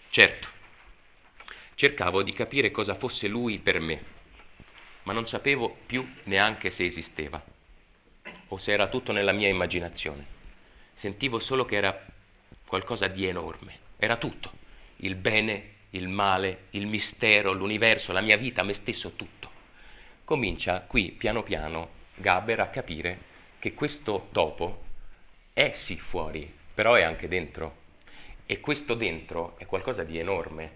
certo, 0.09 0.47
cercavo 1.75 2.21
di 2.21 2.33
capire 2.33 2.71
cosa 2.71 2.95
fosse 2.95 3.29
lui 3.29 3.59
per 3.59 3.79
me, 3.79 4.03
ma 5.03 5.13
non 5.13 5.25
sapevo 5.25 5.77
più 5.85 6.05
neanche 6.23 6.73
se 6.75 6.83
esisteva 6.83 7.41
o 8.49 8.57
se 8.57 8.73
era 8.73 8.87
tutto 8.87 9.13
nella 9.13 9.31
mia 9.31 9.47
immaginazione. 9.47 10.40
Sentivo 11.01 11.39
solo 11.39 11.65
che 11.65 11.75
era 11.75 12.05
qualcosa 12.67 13.07
di 13.07 13.25
enorme, 13.25 13.79
era 13.97 14.17
tutto, 14.17 14.51
il 14.97 15.15
bene, 15.15 15.69
il 15.91 16.07
male, 16.07 16.65
il 16.71 16.85
mistero, 16.85 17.53
l'universo, 17.53 18.11
la 18.11 18.21
mia 18.21 18.37
vita, 18.37 18.61
me 18.61 18.75
stesso, 18.81 19.13
tutto. 19.15 19.49
Comincia 20.23 20.81
qui 20.81 21.11
piano 21.11 21.41
piano 21.41 21.89
Gaber 22.15 22.59
a 22.59 22.67
capire 22.67 23.17
che 23.57 23.73
questo 23.73 24.27
topo 24.31 24.83
è 25.53 25.75
sì 25.85 25.97
fuori, 25.97 26.53
però 26.73 26.93
è 26.93 27.01
anche 27.01 27.27
dentro. 27.27 27.77
E 28.45 28.59
questo 28.59 28.93
dentro 28.93 29.57
è 29.57 29.65
qualcosa 29.65 30.03
di 30.03 30.19
enorme 30.19 30.71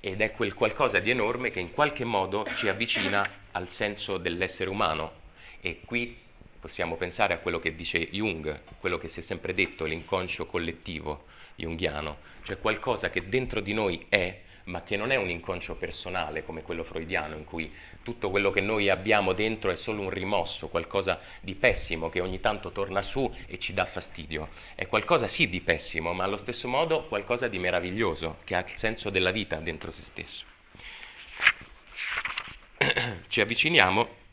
ed 0.00 0.20
è 0.20 0.32
quel 0.32 0.52
qualcosa 0.52 0.98
di 0.98 1.10
enorme 1.10 1.50
che 1.50 1.60
in 1.60 1.72
qualche 1.72 2.04
modo 2.04 2.46
ci 2.58 2.68
avvicina 2.68 3.26
al 3.52 3.68
senso 3.76 4.18
dell'essere 4.18 4.68
umano. 4.68 5.12
E 5.62 5.80
qui 5.86 6.24
possiamo 6.66 6.96
pensare 6.96 7.32
a 7.32 7.38
quello 7.38 7.60
che 7.60 7.76
dice 7.76 8.08
Jung, 8.10 8.60
quello 8.80 8.98
che 8.98 9.10
si 9.10 9.20
è 9.20 9.24
sempre 9.28 9.54
detto, 9.54 9.84
l'inconscio 9.84 10.46
collettivo 10.46 11.26
junghiano, 11.54 12.16
cioè 12.42 12.58
qualcosa 12.58 13.08
che 13.08 13.28
dentro 13.28 13.60
di 13.60 13.72
noi 13.72 14.04
è, 14.08 14.40
ma 14.64 14.82
che 14.82 14.96
non 14.96 15.12
è 15.12 15.16
un 15.16 15.30
inconscio 15.30 15.76
personale 15.76 16.44
come 16.44 16.62
quello 16.62 16.82
freudiano 16.82 17.36
in 17.36 17.44
cui 17.44 17.72
tutto 18.02 18.30
quello 18.30 18.50
che 18.50 18.60
noi 18.60 18.90
abbiamo 18.90 19.32
dentro 19.32 19.70
è 19.70 19.76
solo 19.76 20.02
un 20.02 20.10
rimosso, 20.10 20.66
qualcosa 20.66 21.20
di 21.40 21.54
pessimo 21.54 22.10
che 22.10 22.20
ogni 22.20 22.40
tanto 22.40 22.72
torna 22.72 23.00
su 23.02 23.32
e 23.46 23.60
ci 23.60 23.72
dà 23.72 23.86
fastidio. 23.86 24.48
È 24.74 24.88
qualcosa 24.88 25.28
sì 25.34 25.48
di 25.48 25.60
pessimo, 25.60 26.12
ma 26.14 26.24
allo 26.24 26.38
stesso 26.38 26.66
modo 26.66 27.04
qualcosa 27.04 27.46
di 27.46 27.60
meraviglioso, 27.60 28.38
che 28.42 28.56
ha 28.56 28.64
il 28.66 28.78
senso 28.80 29.10
della 29.10 29.30
vita 29.30 29.54
dentro 29.58 29.92
se 29.92 30.02
stesso. 30.10 30.44
Ci 33.28 33.40
avviciniamo 33.40 34.24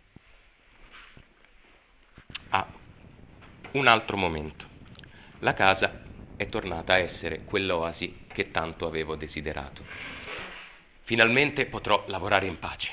a 2.49 2.67
un 3.71 3.87
altro 3.87 4.17
momento. 4.17 4.65
La 5.39 5.53
casa 5.53 6.01
è 6.35 6.49
tornata 6.49 6.93
a 6.93 6.99
essere 6.99 7.43
quell'oasi 7.43 8.25
che 8.27 8.51
tanto 8.51 8.87
avevo 8.87 9.15
desiderato. 9.15 9.83
Finalmente 11.03 11.65
potrò 11.65 12.05
lavorare 12.07 12.47
in 12.47 12.59
pace. 12.59 12.91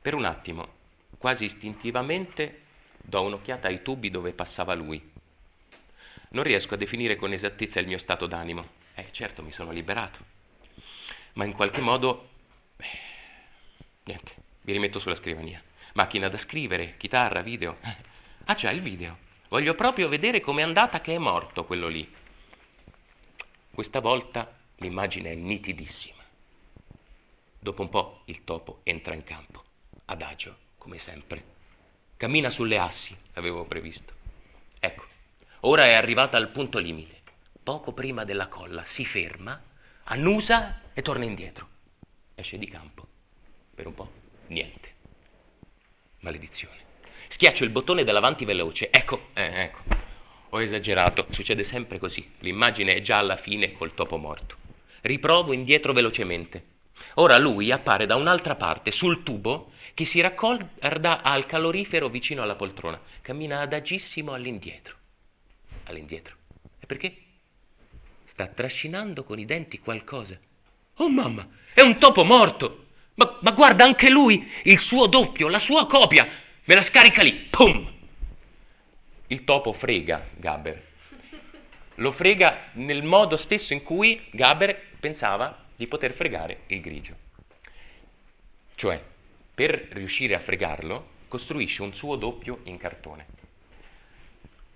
Per 0.00 0.14
un 0.14 0.24
attimo, 0.24 0.68
quasi 1.18 1.44
istintivamente, 1.44 2.62
do 3.02 3.22
un'occhiata 3.22 3.68
ai 3.68 3.82
tubi 3.82 4.10
dove 4.10 4.32
passava 4.32 4.74
lui. 4.74 5.02
Non 6.30 6.44
riesco 6.44 6.74
a 6.74 6.78
definire 6.78 7.16
con 7.16 7.32
esattezza 7.32 7.80
il 7.80 7.86
mio 7.86 7.98
stato 7.98 8.26
d'animo. 8.26 8.66
Eh, 8.94 9.08
certo, 9.12 9.42
mi 9.42 9.52
sono 9.52 9.70
liberato. 9.70 10.18
Ma 11.34 11.44
in 11.44 11.52
qualche 11.52 11.80
modo... 11.80 12.28
Eh, 12.76 12.86
niente, 14.04 14.32
mi 14.62 14.72
rimetto 14.72 14.98
sulla 14.98 15.16
scrivania. 15.16 15.62
Macchina 15.98 16.28
da 16.28 16.38
scrivere, 16.44 16.94
chitarra, 16.96 17.40
video. 17.40 17.76
Ah, 18.44 18.54
c'è 18.54 18.70
il 18.70 18.82
video. 18.82 19.18
Voglio 19.48 19.74
proprio 19.74 20.06
vedere 20.06 20.40
com'è 20.40 20.62
andata 20.62 21.00
che 21.00 21.12
è 21.12 21.18
morto 21.18 21.64
quello 21.64 21.88
lì. 21.88 22.08
Questa 23.74 23.98
volta 23.98 24.48
l'immagine 24.76 25.32
è 25.32 25.34
nitidissima. 25.34 26.22
Dopo 27.58 27.82
un 27.82 27.88
po' 27.88 28.22
il 28.26 28.44
topo 28.44 28.80
entra 28.84 29.12
in 29.12 29.24
campo 29.24 29.64
adagio, 30.04 30.56
come 30.78 31.00
sempre. 31.00 31.42
Cammina 32.16 32.50
sulle 32.50 32.78
assi, 32.78 33.16
avevo 33.32 33.64
previsto. 33.64 34.12
Ecco, 34.78 35.04
ora 35.62 35.86
è 35.86 35.94
arrivata 35.94 36.36
al 36.36 36.50
punto 36.50 36.78
limite. 36.78 37.22
Poco 37.60 37.92
prima 37.92 38.24
della 38.24 38.46
colla 38.46 38.84
si 38.94 39.04
ferma, 39.04 39.60
annusa 40.04 40.80
e 40.94 41.02
torna 41.02 41.24
indietro. 41.24 41.68
Esce 42.36 42.56
di 42.56 42.68
campo. 42.68 43.04
Per 43.74 43.84
un 43.84 43.94
po', 43.94 44.12
niente. 44.46 44.87
Maledizione. 46.20 46.76
Schiaccio 47.30 47.64
il 47.64 47.70
bottone 47.70 48.04
dell'avanti 48.04 48.44
veloce. 48.44 48.90
Ecco, 48.90 49.28
eh, 49.34 49.62
ecco. 49.62 49.82
Ho 50.50 50.62
esagerato, 50.62 51.26
succede 51.30 51.66
sempre 51.68 51.98
così. 51.98 52.26
L'immagine 52.40 52.94
è 52.94 53.02
già 53.02 53.18
alla 53.18 53.36
fine 53.36 53.72
col 53.72 53.94
topo 53.94 54.16
morto. 54.16 54.56
Riprovo 55.02 55.52
indietro 55.52 55.92
velocemente. 55.92 56.76
Ora 57.14 57.38
lui 57.38 57.70
appare 57.70 58.06
da 58.06 58.16
un'altra 58.16 58.56
parte, 58.56 58.90
sul 58.92 59.22
tubo, 59.22 59.72
che 59.94 60.06
si 60.06 60.20
raccorda 60.20 61.22
al 61.22 61.46
calorifero 61.46 62.08
vicino 62.08 62.42
alla 62.42 62.54
poltrona. 62.54 63.00
Cammina 63.20 63.60
adagissimo 63.60 64.32
all'indietro. 64.32 64.94
All'indietro. 65.84 66.34
E 66.80 66.86
perché? 66.86 67.16
Sta 68.32 68.46
trascinando 68.46 69.24
con 69.24 69.38
i 69.38 69.44
denti 69.44 69.78
qualcosa. 69.80 70.38
Oh 70.96 71.08
mamma, 71.08 71.46
è 71.74 71.84
un 71.84 71.98
topo 71.98 72.24
morto! 72.24 72.86
Ma, 73.18 73.36
ma 73.40 73.50
guarda 73.50 73.84
anche 73.84 74.08
lui, 74.10 74.48
il 74.62 74.78
suo 74.80 75.06
doppio, 75.08 75.48
la 75.48 75.58
sua 75.60 75.88
copia! 75.88 76.24
Me 76.64 76.74
la 76.74 76.86
scarica 76.86 77.22
lì, 77.22 77.32
pum! 77.50 77.92
Il 79.26 79.42
topo 79.44 79.72
frega 79.72 80.28
Gaber. 80.36 80.82
Lo 81.96 82.12
frega 82.12 82.70
nel 82.74 83.02
modo 83.02 83.36
stesso 83.38 83.72
in 83.72 83.82
cui 83.82 84.24
Gaber 84.30 84.80
pensava 85.00 85.64
di 85.74 85.88
poter 85.88 86.12
fregare 86.12 86.60
il 86.68 86.80
grigio. 86.80 87.14
Cioè, 88.76 89.02
per 89.52 89.88
riuscire 89.90 90.36
a 90.36 90.40
fregarlo, 90.40 91.08
costruisce 91.26 91.82
un 91.82 91.92
suo 91.94 92.14
doppio 92.14 92.60
in 92.64 92.78
cartone. 92.78 93.26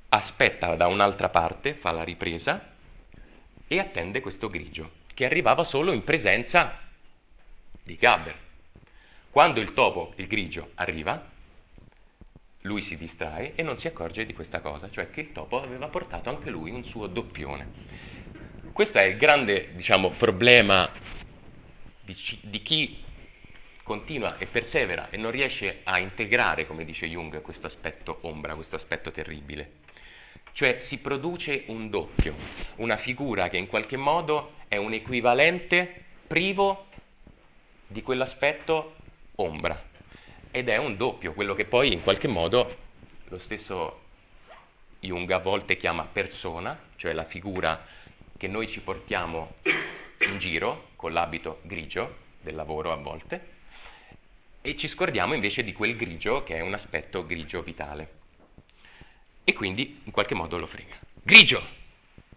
Aspetta 0.09 0.74
da 0.74 0.88
un'altra 0.88 1.28
parte, 1.28 1.74
fa 1.74 1.92
la 1.92 2.02
ripresa 2.02 2.72
e 3.68 3.78
attende 3.78 4.20
questo 4.20 4.50
grigio, 4.50 4.90
che 5.14 5.24
arrivava 5.24 5.64
solo 5.66 5.92
in 5.92 6.02
presenza 6.02 6.82
di 7.83 7.97
Gabber. 7.97 8.35
Quando 9.31 9.61
il 9.61 9.73
topo, 9.73 10.12
il 10.16 10.27
grigio, 10.27 10.71
arriva, 10.75 11.31
lui 12.62 12.85
si 12.87 12.97
distrae 12.97 13.55
e 13.55 13.62
non 13.62 13.79
si 13.81 13.87
accorge 13.87 14.27
di 14.27 14.35
questa 14.35 14.61
cosa, 14.61 14.90
cioè 14.90 15.11
che 15.11 15.21
il 15.21 15.33
topo 15.33 15.61
aveva 15.61 15.88
portato 15.88 16.29
anche 16.29 16.51
lui 16.51 16.71
un 16.71 16.85
suo 16.85 17.07
doppione. 17.07 17.66
Questo 18.73 18.99
è 18.99 19.05
il 19.05 19.16
grande, 19.16 19.75
diciamo, 19.75 20.11
problema 20.11 20.90
di, 22.03 22.16
di 22.42 22.62
chi 22.62 23.03
continua 23.83 24.38
e 24.38 24.47
persevera 24.47 25.11
e 25.11 25.16
non 25.16 25.31
riesce 25.31 25.81
a 25.83 25.99
integrare, 25.99 26.66
come 26.66 26.85
dice 26.85 27.09
Jung, 27.09 27.40
questo 27.40 27.66
aspetto 27.66 28.18
ombra, 28.23 28.55
questo 28.55 28.77
aspetto 28.77 29.11
terribile. 29.11 29.81
Cioè 30.53 30.85
si 30.88 30.99
produce 30.99 31.64
un 31.66 31.90
doppio, 31.90 32.35
una 32.77 32.99
figura 32.99 33.49
che 33.49 33.57
in 33.57 33.66
qualche 33.66 33.97
modo 33.97 34.55
è 34.68 34.77
un 34.77 34.92
equivalente 34.92 36.05
privo 36.27 36.87
di 37.92 38.02
quell'aspetto 38.02 38.96
ombra 39.37 39.90
ed 40.50 40.68
è 40.68 40.76
un 40.76 40.96
doppio, 40.96 41.33
quello 41.33 41.55
che 41.55 41.64
poi 41.64 41.92
in 41.92 42.02
qualche 42.02 42.28
modo 42.28 42.76
lo 43.28 43.38
stesso 43.40 44.00
Jung 45.00 45.31
a 45.31 45.38
volte 45.38 45.76
chiama 45.76 46.09
persona, 46.12 46.78
cioè 46.96 47.12
la 47.12 47.24
figura 47.24 47.87
che 48.37 48.48
noi 48.48 48.70
ci 48.70 48.81
portiamo 48.81 49.55
in 50.18 50.38
giro 50.38 50.88
con 50.96 51.12
l'abito 51.12 51.61
grigio 51.62 52.16
del 52.40 52.55
lavoro 52.55 52.92
a 52.92 52.96
volte, 52.96 53.50
e 54.61 54.76
ci 54.76 54.88
scordiamo 54.88 55.35
invece 55.35 55.64
di 55.64 55.72
quel 55.72 55.96
grigio 55.96 56.44
che 56.44 56.57
è 56.57 56.61
un 56.61 56.74
aspetto 56.74 57.26
grigio 57.26 57.62
vitale. 57.62 58.20
E 59.44 59.55
quindi 59.55 60.02
in 60.05 60.12
qualche 60.12 60.35
modo 60.35 60.57
lo 60.57 60.66
frega. 60.66 60.94
Grigio! 61.22 61.81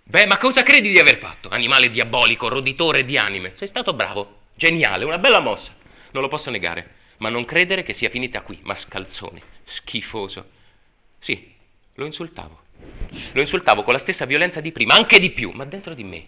Beh, 0.03 0.25
ma 0.25 0.37
cosa 0.37 0.63
credi 0.63 0.91
di 0.91 0.99
aver 0.99 1.17
fatto? 1.17 1.49
Animale 1.49 1.89
diabolico, 1.89 2.47
roditore 2.47 3.05
di 3.05 3.17
anime. 3.17 3.53
Sei 3.57 3.67
stato 3.67 3.93
bravo, 3.93 4.37
geniale, 4.55 5.05
una 5.05 5.17
bella 5.17 5.39
mossa. 5.39 5.73
Non 6.11 6.23
lo 6.23 6.29
posso 6.29 6.49
negare, 6.49 6.95
ma 7.17 7.29
non 7.29 7.45
credere 7.45 7.83
che 7.83 7.95
sia 7.95 8.09
finita 8.09 8.41
qui, 8.41 8.59
mascalzone, 8.63 9.41
schifoso. 9.77 10.49
Sì, 11.19 11.53
lo 11.95 12.05
insultavo. 12.05 12.63
Lo 13.33 13.41
insultavo 13.41 13.83
con 13.83 13.93
la 13.93 14.01
stessa 14.01 14.25
violenza 14.25 14.59
di 14.59 14.71
prima, 14.71 14.95
anche 14.95 15.19
di 15.19 15.31
più, 15.31 15.51
ma 15.51 15.65
dentro 15.65 15.93
di 15.93 16.03
me, 16.03 16.25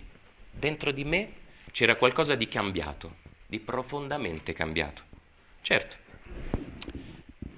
dentro 0.52 0.92
di 0.92 1.04
me 1.04 1.32
c'era 1.72 1.96
qualcosa 1.96 2.36
di 2.36 2.48
cambiato, 2.48 3.16
di 3.48 3.60
profondamente 3.60 4.54
cambiato. 4.54 5.02
Certo, 5.62 5.96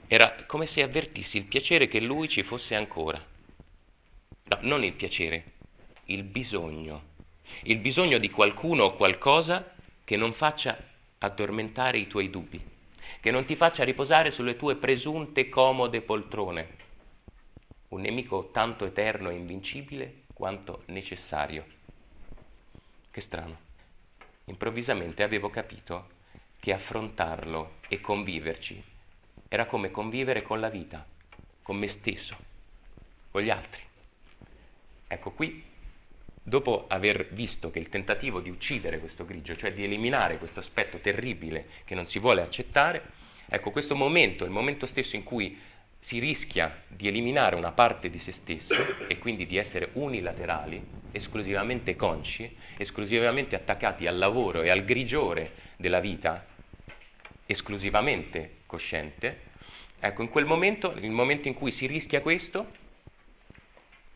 era 0.08 0.43
come 0.47 0.67
se 0.73 0.82
avvertissi 0.82 1.38
il 1.38 1.45
piacere 1.45 1.88
che 1.88 1.99
lui 1.99 2.27
ci 2.29 2.43
fosse 2.43 2.75
ancora. 2.75 3.23
no, 4.45 4.58
non 4.62 4.84
il 4.84 4.93
piacere, 4.93 5.43
il 6.05 6.23
bisogno, 6.23 7.03
il 7.63 7.77
bisogno 7.77 8.17
di 8.17 8.29
qualcuno 8.32 8.86
o 8.86 8.95
qualcosa 8.95 9.75
che 10.10 10.17
non 10.17 10.34
faccia 10.34 10.76
addormentare 11.19 12.00
i 12.00 12.08
tuoi 12.08 12.32
dubbi, 12.32 12.60
che 13.22 13.30
non 13.30 13.45
ti 13.45 13.56
faccia 13.56 13.84
riposare 13.84 14.32
sulle 14.32 14.58
tue 14.58 14.78
presunte 14.78 15.50
comode 15.50 16.02
poltrone. 16.02 16.67
Un 17.89 18.02
nemico 18.02 18.50
tanto 18.52 18.86
eterno 18.86 19.30
e 19.30 19.36
invincibile 19.36 20.24
quanto 20.34 20.82
necessario. 20.88 21.63
Che 23.12 23.22
strano. 23.22 23.56
Improvvisamente 24.45 25.22
avevo 25.22 25.52
capito 25.52 26.08
che 26.60 26.74
affrontarlo 26.74 27.74
e 27.88 28.02
conviverci 28.02 28.84
era 29.48 29.67
come 29.67 29.91
convivere 29.91 30.41
con 30.41 30.60
la 30.60 30.69
vita, 30.69 31.06
con 31.62 31.78
me 31.78 31.98
stesso, 32.00 32.36
con 33.30 33.43
gli 33.43 33.52
altri. 33.52 33.82
Ecco 35.08 35.30
qui, 35.34 35.63
dopo 36.50 36.86
aver 36.90 37.28
visto 37.32 37.72
che 37.72 37.80
il 37.80 37.88
tentativo 37.88 38.42
di 38.42 38.50
uccidere 38.50 39.00
questo 39.00 39.24
grigio, 39.24 39.56
cioè 39.56 39.72
di 39.72 39.84
eliminare 39.84 40.38
questo 40.38 40.60
aspetto 40.60 40.98
terribile 40.98 41.68
che 41.86 41.96
non 41.96 42.08
si 42.10 42.20
vuole 42.20 42.42
accettare, 42.42 43.02
ecco 43.48 43.72
questo 43.72 43.96
momento, 43.96 44.44
il 44.44 44.50
momento 44.50 44.88
stesso 44.88 45.16
in 45.16 45.24
cui 45.24 45.58
si 46.08 46.20
rischia 46.20 46.84
di 46.88 47.08
eliminare 47.08 47.56
una 47.56 47.72
parte 47.72 48.10
di 48.10 48.20
se 48.26 48.34
stesso 48.42 49.08
e 49.08 49.20
quindi 49.20 49.46
di 49.46 49.58
essere 49.58 49.92
unilaterali, 49.94 50.84
esclusivamente 51.12 51.96
consci, 51.96 52.52
esclusivamente 52.78 53.56
attaccati 53.56 54.08
al 54.08 54.18
lavoro 54.18 54.64
e 54.64 54.70
al 54.70 54.84
grigiore 54.84 55.52
della 55.78 56.00
vita, 56.00 56.48
esclusivamente 57.46 58.58
cosciente, 58.66 59.42
ecco 60.00 60.24
in 60.24 60.30
quel 60.30 60.46
momento, 60.46 60.94
nel 60.96 61.12
momento 61.12 61.48
in 61.48 61.54
cui 61.54 61.72
si 61.74 61.86
rischia 61.86 62.22
questo, 62.22 62.79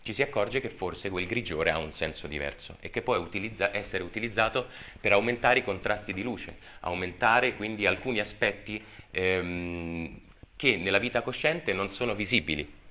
ci 0.03 0.13
si 0.13 0.21
accorge 0.21 0.59
che 0.59 0.69
forse 0.69 1.09
quel 1.09 1.25
grigiore 1.25 1.71
ha 1.71 1.77
un 1.77 1.93
senso 1.93 2.27
diverso 2.27 2.75
e 2.81 2.89
che 2.89 3.01
può 3.01 3.17
utilizza- 3.17 3.75
essere 3.75 4.03
utilizzato 4.03 4.67
per 4.99 5.13
aumentare 5.13 5.59
i 5.59 5.63
contrasti 5.63 6.13
di 6.13 6.21
luce, 6.21 6.57
aumentare 6.81 7.55
quindi 7.55 7.85
alcuni 7.85 8.19
aspetti 8.19 8.81
ehm, 9.11 10.19
che 10.57 10.75
nella 10.75 10.99
vita 10.99 11.21
cosciente 11.21 11.73
non 11.73 11.93
sono 11.93 12.15
visibili. 12.15 12.81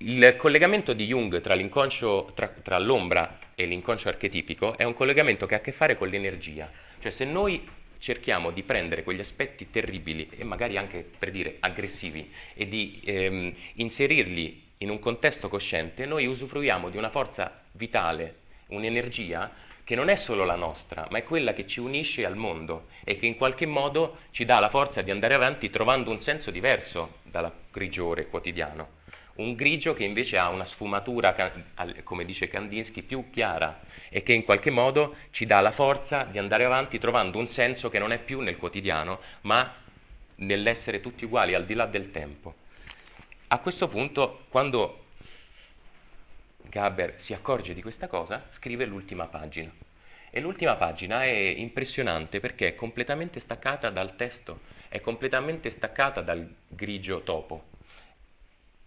Il 0.00 0.36
collegamento 0.36 0.92
di 0.92 1.06
Jung 1.06 1.40
tra, 1.40 1.56
tra, 2.34 2.48
tra 2.62 2.78
l'ombra 2.78 3.38
e 3.54 3.64
l'inconscio 3.64 4.08
archetipico 4.08 4.76
è 4.76 4.84
un 4.84 4.94
collegamento 4.94 5.46
che 5.46 5.54
ha 5.54 5.58
a 5.58 5.62
che 5.62 5.72
fare 5.72 5.96
con 5.96 6.08
l'energia, 6.08 6.70
cioè 7.00 7.12
se 7.16 7.24
noi 7.24 7.66
cerchiamo 8.00 8.52
di 8.52 8.62
prendere 8.62 9.02
quegli 9.02 9.20
aspetti 9.20 9.70
terribili 9.70 10.28
e 10.36 10.44
magari 10.44 10.76
anche 10.76 11.04
per 11.18 11.32
dire 11.32 11.56
aggressivi 11.58 12.30
e 12.54 12.68
di 12.68 13.00
ehm, 13.04 13.52
inserirli 13.74 14.66
in 14.78 14.90
un 14.90 14.98
contesto 14.98 15.48
cosciente, 15.48 16.06
noi 16.06 16.26
usufruiamo 16.26 16.88
di 16.88 16.96
una 16.96 17.10
forza 17.10 17.62
vitale, 17.72 18.36
un'energia 18.68 19.50
che 19.84 19.94
non 19.94 20.10
è 20.10 20.20
solo 20.24 20.44
la 20.44 20.54
nostra, 20.54 21.06
ma 21.10 21.18
è 21.18 21.24
quella 21.24 21.54
che 21.54 21.66
ci 21.66 21.80
unisce 21.80 22.26
al 22.26 22.36
mondo 22.36 22.88
e 23.04 23.18
che 23.18 23.24
in 23.24 23.36
qualche 23.36 23.64
modo 23.64 24.18
ci 24.32 24.44
dà 24.44 24.58
la 24.58 24.68
forza 24.68 25.00
di 25.00 25.10
andare 25.10 25.32
avanti 25.32 25.70
trovando 25.70 26.10
un 26.10 26.22
senso 26.22 26.50
diverso 26.50 27.20
dal 27.22 27.50
grigiore 27.72 28.26
quotidiano. 28.26 28.96
Un 29.36 29.54
grigio 29.54 29.94
che 29.94 30.04
invece 30.04 30.36
ha 30.36 30.48
una 30.50 30.66
sfumatura, 30.66 31.34
come 32.04 32.24
dice 32.24 32.48
Kandinsky, 32.48 33.02
più 33.02 33.30
chiara 33.30 33.80
e 34.10 34.22
che 34.22 34.32
in 34.32 34.44
qualche 34.44 34.70
modo 34.70 35.14
ci 35.30 35.46
dà 35.46 35.60
la 35.60 35.72
forza 35.72 36.24
di 36.24 36.38
andare 36.38 36.64
avanti 36.64 36.98
trovando 36.98 37.38
un 37.38 37.48
senso 37.52 37.88
che 37.88 37.98
non 37.98 38.12
è 38.12 38.18
più 38.18 38.40
nel 38.40 38.58
quotidiano, 38.58 39.20
ma 39.42 39.72
nell'essere 40.36 41.00
tutti 41.00 41.24
uguali 41.24 41.54
al 41.54 41.64
di 41.64 41.74
là 41.74 41.86
del 41.86 42.10
tempo. 42.10 42.56
A 43.50 43.60
questo 43.60 43.88
punto, 43.88 44.44
quando 44.50 45.04
Gaber 46.64 47.20
si 47.22 47.32
accorge 47.32 47.72
di 47.72 47.80
questa 47.80 48.06
cosa, 48.06 48.44
scrive 48.56 48.84
l'ultima 48.84 49.24
pagina. 49.26 49.72
E 50.30 50.40
l'ultima 50.40 50.74
pagina 50.74 51.24
è 51.24 51.30
impressionante 51.30 52.40
perché 52.40 52.68
è 52.68 52.74
completamente 52.74 53.40
staccata 53.40 53.88
dal 53.88 54.16
testo, 54.16 54.60
è 54.88 55.00
completamente 55.00 55.74
staccata 55.76 56.20
dal 56.20 56.46
grigio 56.68 57.22
topo. 57.22 57.64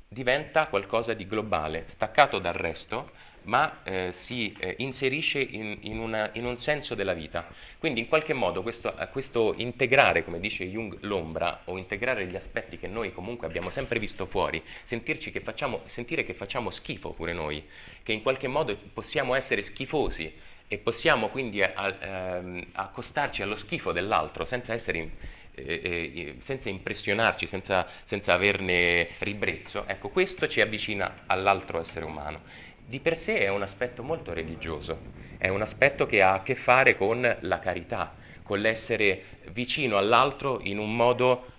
Diventa 0.08 0.67
qualcosa 0.67 1.15
di 1.15 1.26
globale, 1.26 1.88
staccato 1.95 2.38
dal 2.38 2.54
resto, 2.54 3.10
ma 3.43 3.80
eh, 3.84 4.13
si 4.25 4.54
eh, 4.60 4.75
inserisce 4.77 5.39
in, 5.39 5.77
in, 5.82 5.99
una, 5.99 6.30
in, 6.34 6.45
un 6.45 6.60
senso 6.62 6.95
della 6.95 7.13
vita. 7.13 7.47
Quindi 7.80 7.99
in 7.99 8.08
qualche 8.08 8.34
modo 8.34 8.62
questo, 8.62 8.95
eh, 8.97 9.08
questo, 9.10 9.54
integrare, 9.58 10.23
come 10.23 10.39
dice 10.39 10.65
Jung, 10.65 10.97
l'ombra 11.01 11.62
o 11.65 11.77
integrare 11.77 12.25
gli 12.27 12.36
aspetti 12.36 12.77
che 12.77 12.88
noi 12.88 13.13
comunque 13.13 13.47
abbiamo 13.47 13.71
sempre 13.71 13.99
visto 13.99 14.25
fuori, 14.27 14.62
che 14.88 15.39
facciamo, 15.41 15.82
sentire 15.93 16.25
che 16.25 16.34
facciamo 16.34 16.71
schifo 16.71 17.12
pure 17.13 17.34
noi, 17.34 17.63
che 18.04 18.12
in 18.12 18.21
qualche 18.21 18.47
modo 18.47 18.77
possiamo 18.93 19.36
essere 19.36 19.65
schifosi 19.71 20.32
e 20.67 20.77
possiamo 20.77 21.30
quindi 21.30 21.62
a, 21.62 21.71
a, 21.73 21.95
ehm, 21.99 22.65
accostarci 22.73 23.41
allo 23.41 23.58
schifo 23.58 23.91
dell'altro 23.91 24.45
senza 24.45 24.73
essere 24.73 25.39
eh, 25.54 25.82
eh, 25.84 26.36
senza 26.45 26.69
impressionarci, 26.69 27.45
senza, 27.47 27.86
senza, 28.08 28.34
averne 28.34 29.10
ribrezzo, 29.19 29.86
ecco, 29.86 30.08
questo 30.08 30.47
ci 30.47 30.62
avvicina 30.62 31.23
all'altro 31.25 31.86
essere 31.86 32.06
umano 32.06 32.39
di 32.86 33.00
per 33.00 33.20
sé 33.26 33.39
è 33.39 33.50
un 33.50 33.62
aspetto 33.62 34.04
molto 34.04 34.34
religioso, 34.34 35.02
è 35.38 35.48
un 35.48 35.62
aspetto 35.62 36.06
che 36.06 36.22
ha 36.22 36.34
a 36.34 36.44
che 36.44 36.56
fare 36.56 36.96
con 36.98 37.38
la 37.39 37.60
carità, 37.60 38.15
con 38.44 38.60
l'essere 38.60 39.24
vicino 39.52 39.98
all'altro 39.98 40.60
in 40.63 40.78
un 40.78 40.96
modo... 40.96 41.50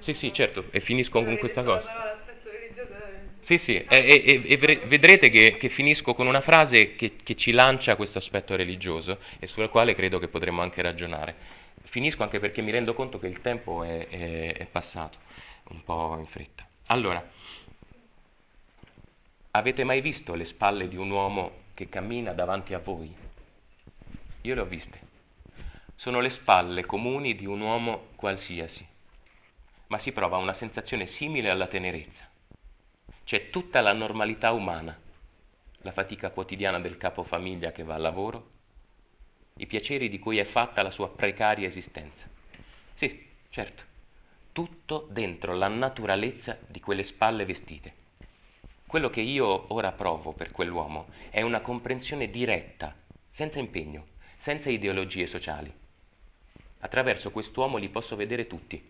Sì, 0.00 0.14
sì, 0.14 0.32
certo, 0.32 0.66
e 0.70 0.80
finisco 0.80 1.22
con 1.22 1.36
questa 1.38 1.62
cosa. 1.62 2.16
Sì, 3.48 3.58
sì, 3.64 3.76
e, 3.76 3.86
e, 3.88 4.42
e 4.44 4.56
vedrete 4.86 5.30
che, 5.30 5.56
che, 5.56 5.70
finisco 5.70 6.12
con 6.12 6.26
una 6.26 6.42
frase 6.42 6.96
che, 6.96 7.16
che, 7.22 7.34
ci 7.34 7.50
lancia 7.50 7.96
questo 7.96 8.18
aspetto 8.18 8.54
religioso 8.54 9.18
e 9.38 9.46
sulla 9.46 9.68
quale 9.68 9.94
credo 9.94 10.18
che 10.18 10.28
potremmo 10.28 10.60
anche 10.60 10.82
ragionare. 10.82 11.34
Finisco 11.84 12.22
anche 12.22 12.40
perché 12.40 12.60
mi 12.60 12.70
rendo 12.70 12.92
conto 12.92 13.18
che 13.18 13.26
il 13.26 13.40
tempo 13.40 13.84
è, 13.84 14.06
è, 14.06 14.52
è 14.52 14.66
passato 14.66 15.16
un 15.70 15.82
po' 15.82 16.16
in 16.18 16.26
fretta. 16.26 16.66
Allora, 16.88 17.26
Avete 19.58 19.82
mai 19.82 20.00
visto 20.00 20.36
le 20.36 20.46
spalle 20.46 20.86
di 20.86 20.96
un 20.96 21.10
uomo 21.10 21.50
che 21.74 21.88
cammina 21.88 22.32
davanti 22.32 22.74
a 22.74 22.78
voi? 22.78 23.12
Io 24.42 24.54
le 24.54 24.60
ho 24.60 24.64
viste. 24.66 25.00
Sono 25.96 26.20
le 26.20 26.30
spalle 26.30 26.86
comuni 26.86 27.34
di 27.34 27.44
un 27.44 27.60
uomo 27.60 28.10
qualsiasi, 28.14 28.86
ma 29.88 29.98
si 29.98 30.12
prova 30.12 30.36
una 30.36 30.54
sensazione 30.58 31.08
simile 31.16 31.50
alla 31.50 31.66
tenerezza. 31.66 32.30
C'è 33.24 33.50
tutta 33.50 33.80
la 33.80 33.92
normalità 33.92 34.52
umana, 34.52 34.96
la 35.78 35.90
fatica 35.90 36.30
quotidiana 36.30 36.78
del 36.78 36.96
capofamiglia 36.96 37.72
che 37.72 37.82
va 37.82 37.96
al 37.96 38.02
lavoro, 38.02 38.50
i 39.56 39.66
piaceri 39.66 40.08
di 40.08 40.20
cui 40.20 40.38
è 40.38 40.44
fatta 40.44 40.82
la 40.82 40.92
sua 40.92 41.10
precaria 41.10 41.66
esistenza. 41.66 42.28
Sì, 42.94 43.26
certo, 43.50 43.82
tutto 44.52 45.08
dentro 45.10 45.52
la 45.52 45.66
naturalezza 45.66 46.58
di 46.68 46.78
quelle 46.78 47.06
spalle 47.06 47.44
vestite 47.44 48.06
quello 48.88 49.10
che 49.10 49.20
io 49.20 49.70
ora 49.74 49.92
provo 49.92 50.32
per 50.32 50.50
quell'uomo 50.50 51.08
è 51.28 51.42
una 51.42 51.60
comprensione 51.60 52.30
diretta, 52.30 52.96
senza 53.34 53.58
impegno, 53.58 54.06
senza 54.44 54.70
ideologie 54.70 55.26
sociali. 55.26 55.70
Attraverso 56.80 57.30
quest'uomo 57.30 57.76
li 57.76 57.90
posso 57.90 58.16
vedere 58.16 58.46
tutti. 58.46 58.82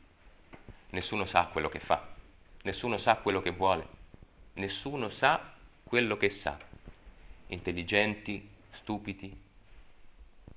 Nessuno 0.90 1.26
sa 1.26 1.48
quello 1.50 1.68
che 1.68 1.80
fa, 1.80 2.14
nessuno 2.62 2.98
sa 2.98 3.16
quello 3.16 3.42
che 3.42 3.50
vuole, 3.50 3.88
nessuno 4.54 5.10
sa 5.10 5.52
quello 5.82 6.16
che 6.16 6.38
sa. 6.42 6.56
Intelligenti, 7.48 8.48
stupidi. 8.80 9.36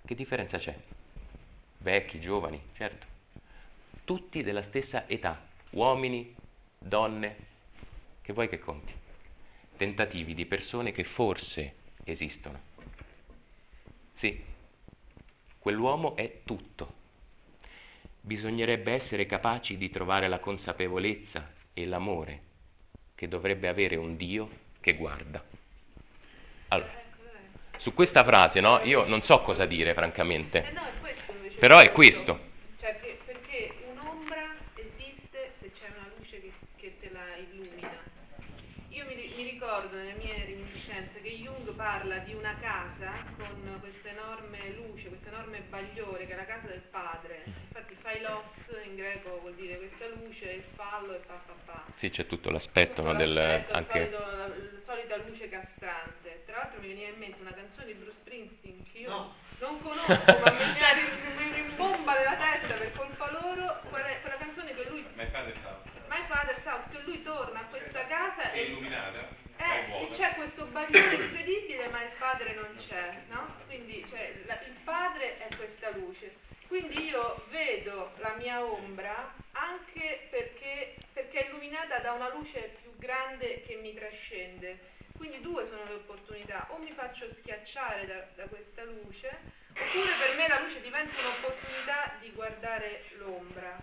Che 0.06 0.15
differenza 0.15 0.60
c'è? 0.60 0.77
Vecchi, 1.80 2.19
giovani, 2.19 2.62
certo. 2.75 3.08
Tutti 4.06 4.43
della 4.43 4.63
stessa 4.67 5.08
età, 5.08 5.41
uomini, 5.71 6.36
donne, 6.77 7.36
che 8.21 8.34
vuoi 8.34 8.47
che 8.47 8.60
conti? 8.60 9.01
Tentativi 9.82 10.36
di 10.36 10.46
persone 10.46 10.91
che 10.91 11.04
forse 11.04 11.74
esistono. 12.04 12.60
Sì, 14.20 14.39
quell'uomo 15.58 16.15
è 16.15 16.41
tutto. 16.46 16.94
Bisognerebbe 18.22 19.02
essere 19.02 19.26
capaci 19.26 19.78
di 19.78 19.89
trovare 19.89 20.28
la 20.28 20.38
consapevolezza 20.38 21.52
e 21.74 21.88
l'amore 21.88 22.41
che 23.15 23.28
dovrebbe 23.28 23.70
avere 23.70 23.96
un 23.96 24.17
Dio 24.17 24.50
che 24.82 24.94
guarda. 24.94 25.44
Allora, 26.67 27.02
su 27.80 27.96
questa 27.96 28.24
frase, 28.24 28.60
no, 28.60 28.82
io 28.84 29.08
non 29.08 29.24
so 29.24 29.41
cosa 29.41 29.65
dire, 29.65 29.96
francamente. 29.96 30.60
Eh 30.60 31.56
Però 31.58 31.80
è 31.80 31.91
questo. 31.91 32.51
Ricordo 39.91 39.97
nelle 39.97 40.13
mie 40.13 40.45
reminiscenze 40.45 41.21
che 41.21 41.30
Jung 41.30 41.69
parla 41.73 42.17
di 42.19 42.34
una 42.34 42.56
casa 42.60 43.12
con 43.38 43.77
questa 43.82 44.10
enorme 44.10 44.69
luce, 44.75 45.10
questo 45.10 45.27
enorme 45.27 45.60
bagliore 45.67 46.25
che 46.25 46.34
è 46.34 46.36
la 46.36 46.45
casa 46.45 46.67
del 46.67 46.82
padre. 46.89 47.43
Infatti 47.45 47.95
phailos 48.01 48.43
in 48.86 48.95
greco 48.95 49.39
vuol 49.41 49.54
dire 49.56 49.77
questa 49.77 50.08
luce, 50.08 50.49
il 50.51 50.63
fallo 50.75 51.13
e 51.13 51.19
fa 51.25 51.39
fa 51.45 51.54
fa. 51.65 51.84
Sì, 51.99 52.10
c'è 52.10 52.25
tutto 52.25 52.49
l'aspetto, 52.49 53.01
no, 53.01 53.13
del, 53.15 53.34
l'aspetto 53.34 53.73
anche... 53.73 53.91
solito, 53.91 54.19
la, 54.19 54.47
la, 54.47 54.56
solita 54.86 55.15
luce 55.17 55.49
contrastante. 55.49 56.43
Tra 56.45 56.58
l'altro 56.58 56.80
mi 56.80 56.88
veniva 56.88 57.10
in 57.10 57.17
mente 57.17 57.41
una 57.41 57.54
canzone 57.54 57.86
di 57.88 57.93
Bruce 57.93 58.17
Springsteen 58.21 58.84
che 58.91 58.97
io 58.97 59.10
No. 59.10 59.34
non 59.60 59.82
conosco, 59.82 60.12
ma 60.13 60.51
mi 60.51 60.71
mi- 60.71 61.34
mi 61.36 61.54
rimbomba 61.54 62.13
nella 62.13 62.38
testa 62.38 62.75
per 62.75 62.93
colpa 62.95 63.32
loro, 63.32 63.82
quella, 63.89 64.08
quella 64.21 64.38
canzone 64.38 64.73
che 64.73 64.88
lui, 64.88 65.06
My 65.15 65.27
father 65.30 65.56
house 65.65 65.99
My 66.12 66.27
Father's 66.27 66.65
House, 66.65 66.89
che 66.91 67.01
lui 67.06 67.23
torna 67.23 67.62
a 67.62 67.63
questa 67.69 68.06
casa 68.06 68.51
è 68.51 68.58
e 68.58 68.63
illuminata, 68.63 69.40
e 69.99 70.10
c'è 70.17 70.34
questo 70.36 70.65
bagliore 70.65 71.15
incredibile, 71.15 71.88
ma 71.89 72.01
il 72.04 72.12
padre 72.17 72.54
non 72.54 72.84
c'è, 72.88 73.21
no? 73.30 73.56
Quindi 73.67 74.06
cioè, 74.10 74.34
la- 74.45 74.62
il 74.65 74.75
padre 74.84 75.38
è 75.39 75.56
questa 75.56 75.89
luce. 75.91 76.36
Quindi 76.67 77.10
io 77.10 77.45
vedo 77.49 78.13
la 78.19 78.34
mia 78.38 78.63
ombra 78.63 79.34
anche 79.51 80.27
perché, 80.30 80.97
perché 81.13 81.43
è 81.43 81.47
illuminata 81.49 81.99
da 81.99 82.13
una 82.13 82.30
luce 82.34 82.77
più 82.82 82.97
grande 82.97 83.65
che 83.65 83.75
mi 83.75 83.93
trascende. 83.93 84.80
Quindi 85.17 85.41
due 85.41 85.67
sono 85.69 85.84
le 85.86 85.95
opportunità, 85.95 86.67
o 86.69 86.77
mi 86.77 86.91
faccio 86.93 87.30
schiacciare 87.41 88.08
da, 88.08 88.25
da 88.36 88.45
questa 88.47 88.84
luce, 88.86 89.30
oppure 89.75 90.13
per 90.17 90.36
me 90.36 90.47
la 90.47 90.60
luce 90.62 90.82
diventa 90.82 91.19
un'opportunità 91.19 92.15
di 92.21 92.32
guardare 92.32 93.04
l'ombra. 93.17 93.80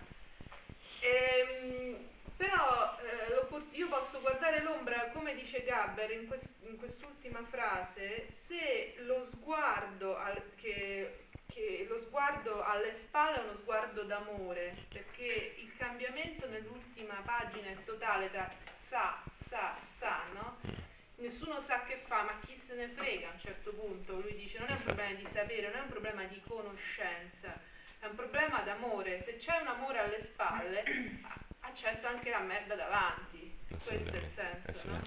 Ehm, 1.01 2.09
però 2.39 2.97
eh, 3.03 3.75
io 3.75 3.89
posso 3.89 4.21
guardare 4.21 4.61
l'ombra, 4.61 5.09
come 5.11 5.35
dice 5.35 5.61
Gabber 5.65 6.09
in, 6.11 6.25
quest- 6.27 6.63
in 6.63 6.77
quest'ultima 6.77 7.43
frase, 7.49 8.29
se 8.47 8.95
lo 8.99 9.27
sguardo, 9.33 10.15
al- 10.15 10.51
che, 10.55 11.25
che 11.47 11.85
lo 11.89 12.01
sguardo 12.07 12.63
alle 12.63 12.95
spalle 13.07 13.39
è 13.39 13.43
uno 13.43 13.57
sguardo 13.61 14.03
d'amore, 14.03 14.85
perché 14.93 15.55
il 15.59 15.75
cambiamento 15.77 16.47
nell'ultima 16.47 17.15
pagina 17.25 17.71
è 17.71 17.83
totale 17.83 18.31
da 18.31 18.49
sa, 18.87 19.21
sa, 19.49 19.75
sa, 19.99 20.23
no? 20.33 20.61
Nessuno 21.17 21.61
sa 21.67 21.83
che 21.83 22.03
fa, 22.07 22.23
ma 22.23 22.39
chi 22.45 22.57
se 22.67 22.73
ne 22.75 22.87
frega 22.95 23.27
a 23.27 23.33
un 23.33 23.39
certo 23.41 23.73
punto, 23.73 24.21
lui 24.21 24.35
dice 24.37 24.59
non 24.59 24.69
è 24.69 24.75
un 24.75 24.83
problema 24.83 25.13
di 25.13 25.27
sapere, 25.33 25.67
non 25.67 25.75
è 25.75 25.83
un 25.83 25.89
problema 25.89 26.23
di 26.23 26.41
conoscenza, 26.47 27.59
è 27.99 28.05
un 28.05 28.15
problema 28.15 28.61
d'amore, 28.61 29.23
se 29.25 29.35
c'è 29.39 29.57
un 29.59 29.67
amore 29.67 29.99
alle 29.99 30.29
spalle, 30.31 30.83
accetto 31.71 32.07
anche 32.07 32.29
la 32.29 32.39
merda 32.39 32.75
davanti, 32.75 33.51
questo 33.67 34.11
è 34.11 34.17
il 34.17 34.29
senso, 34.35 34.89
no? 34.89 35.01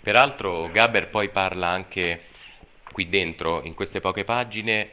Peraltro 0.00 0.70
Gaber 0.70 1.08
poi 1.08 1.30
parla 1.30 1.68
anche 1.68 2.24
qui 2.92 3.08
dentro, 3.08 3.62
in 3.64 3.74
queste 3.74 4.00
poche 4.00 4.24
pagine, 4.24 4.90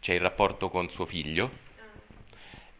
c'è 0.00 0.14
il 0.14 0.20
rapporto 0.20 0.68
con 0.68 0.88
suo 0.90 1.06
figlio, 1.06 1.50
Ah, 1.78 2.00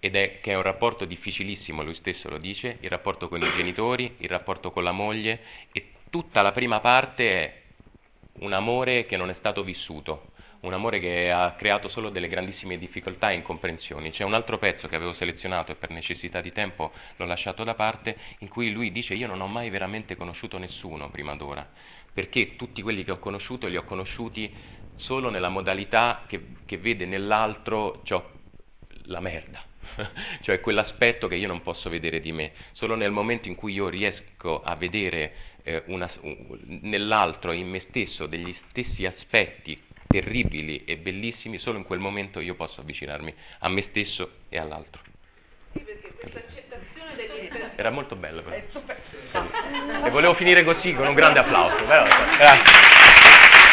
ed 0.01 0.16
è 0.16 0.40
che 0.40 0.53
è 0.53 0.57
un 0.57 0.62
rapporto 0.62 1.05
difficilissimo, 1.05 1.83
lui 1.83 1.95
stesso 1.97 2.29
lo 2.29 2.38
dice, 2.38 2.79
il 2.81 2.90
rapporto 2.90 3.29
con 3.29 3.42
i 3.42 3.53
genitori, 3.57 4.16
il 4.18 4.29
rapporto 4.29 4.71
con 4.71 4.83
la 4.83 4.92
moglie 4.92 5.40
e 5.73 5.92
tutta 6.11 6.42
la 6.42 6.53
prima 6.53 6.81
parte 6.81 7.31
è 7.31 7.61
un 8.40 8.53
amore 8.53 9.07
che 9.07 9.16
non 9.16 9.31
è 9.31 9.35
stato 9.38 9.62
vissuto, 9.62 10.32
un 10.62 10.72
amore 10.72 11.01
che 11.01 11.31
ha 11.31 11.55
creato 11.59 11.88
solo 11.88 12.11
delle 12.11 12.29
grandissime 12.29 12.79
difficoltà 12.79 13.31
e 13.31 13.35
incomprensioni. 13.35 14.12
C'è 14.12 14.22
un 14.25 14.35
altro 14.35 14.59
pezzo 14.59 14.87
che 14.87 14.94
avevo 14.96 15.14
selezionato 15.14 15.72
e 15.72 15.75
per 15.75 15.90
necessità 15.90 16.40
di 16.40 16.53
tempo 16.53 16.92
l'ho 17.16 17.25
lasciato 17.25 17.64
da 17.64 17.75
parte, 17.75 18.16
in 18.38 18.48
cui 18.48 18.70
lui 18.70 18.92
dice 18.92 19.14
io 19.14 19.27
non 19.27 19.40
ho 19.40 19.48
mai 19.48 19.70
veramente 19.70 20.16
conosciuto 20.16 20.59
nessuno 20.59 21.11
prima 21.11 21.35
d'ora, 21.35 21.68
perché 22.12 22.55
tutti 22.57 22.81
quelli 22.81 23.03
che 23.05 23.11
ho 23.11 23.18
conosciuto 23.18 23.66
li 23.66 23.77
ho 23.77 23.85
conosciuti 23.85 24.53
solo 24.96 25.31
nella 25.31 25.48
modalità 25.48 26.25
che, 26.29 26.40
che 26.64 26.79
vede 26.79 27.07
nell'altro 27.07 28.03
ciò, 28.05 28.25
la 29.07 29.18
merda, 29.18 29.64
cioè 30.42 30.61
quell'aspetto 30.61 31.27
che 31.27 31.35
io 31.35 31.48
non 31.48 31.62
posso 31.62 31.88
vedere 31.90 32.20
di 32.20 32.31
me. 32.31 32.53
Solo 32.72 32.94
nel 32.94 33.11
momento 33.11 33.48
in 33.48 33.57
cui 33.57 33.72
io 33.72 33.88
riesco 33.88 34.62
a 34.62 34.77
vedere 34.77 35.35
eh, 35.64 35.83
una- 35.87 36.11
un- 36.20 36.79
nell'altro 36.83 37.51
in 37.51 37.68
me 37.68 37.85
stesso 37.88 38.27
degli 38.27 38.55
stessi 38.68 39.05
aspetti 39.07 39.90
terribili 40.12 40.85
e 40.85 40.96
bellissimi, 40.98 41.59
solo 41.59 41.79
in 41.79 41.85
quel 41.85 41.98
momento 41.98 42.38
io 42.40 42.55
posso 42.55 42.81
avvicinarmi 42.83 43.35
a 43.61 43.68
me 43.68 43.85
stesso 43.88 44.31
e 44.51 44.59
all'altro. 44.59 45.01
Sì, 45.72 45.81
perché 45.81 46.12
questa 46.20 46.38
accettazione 46.38 47.16
dell'imperfezione 47.16 47.72
Era 47.77 47.90
molto 47.90 48.14
bello 48.16 48.42
però. 48.42 48.57
E 50.05 50.11
volevo 50.11 50.35
finire 50.35 50.62
così 50.64 50.92
con 50.94 51.07
un 51.07 51.14
grande 51.14 51.38
applauso. 51.38 51.83
però- 51.85 52.05
grazie. 52.37 53.71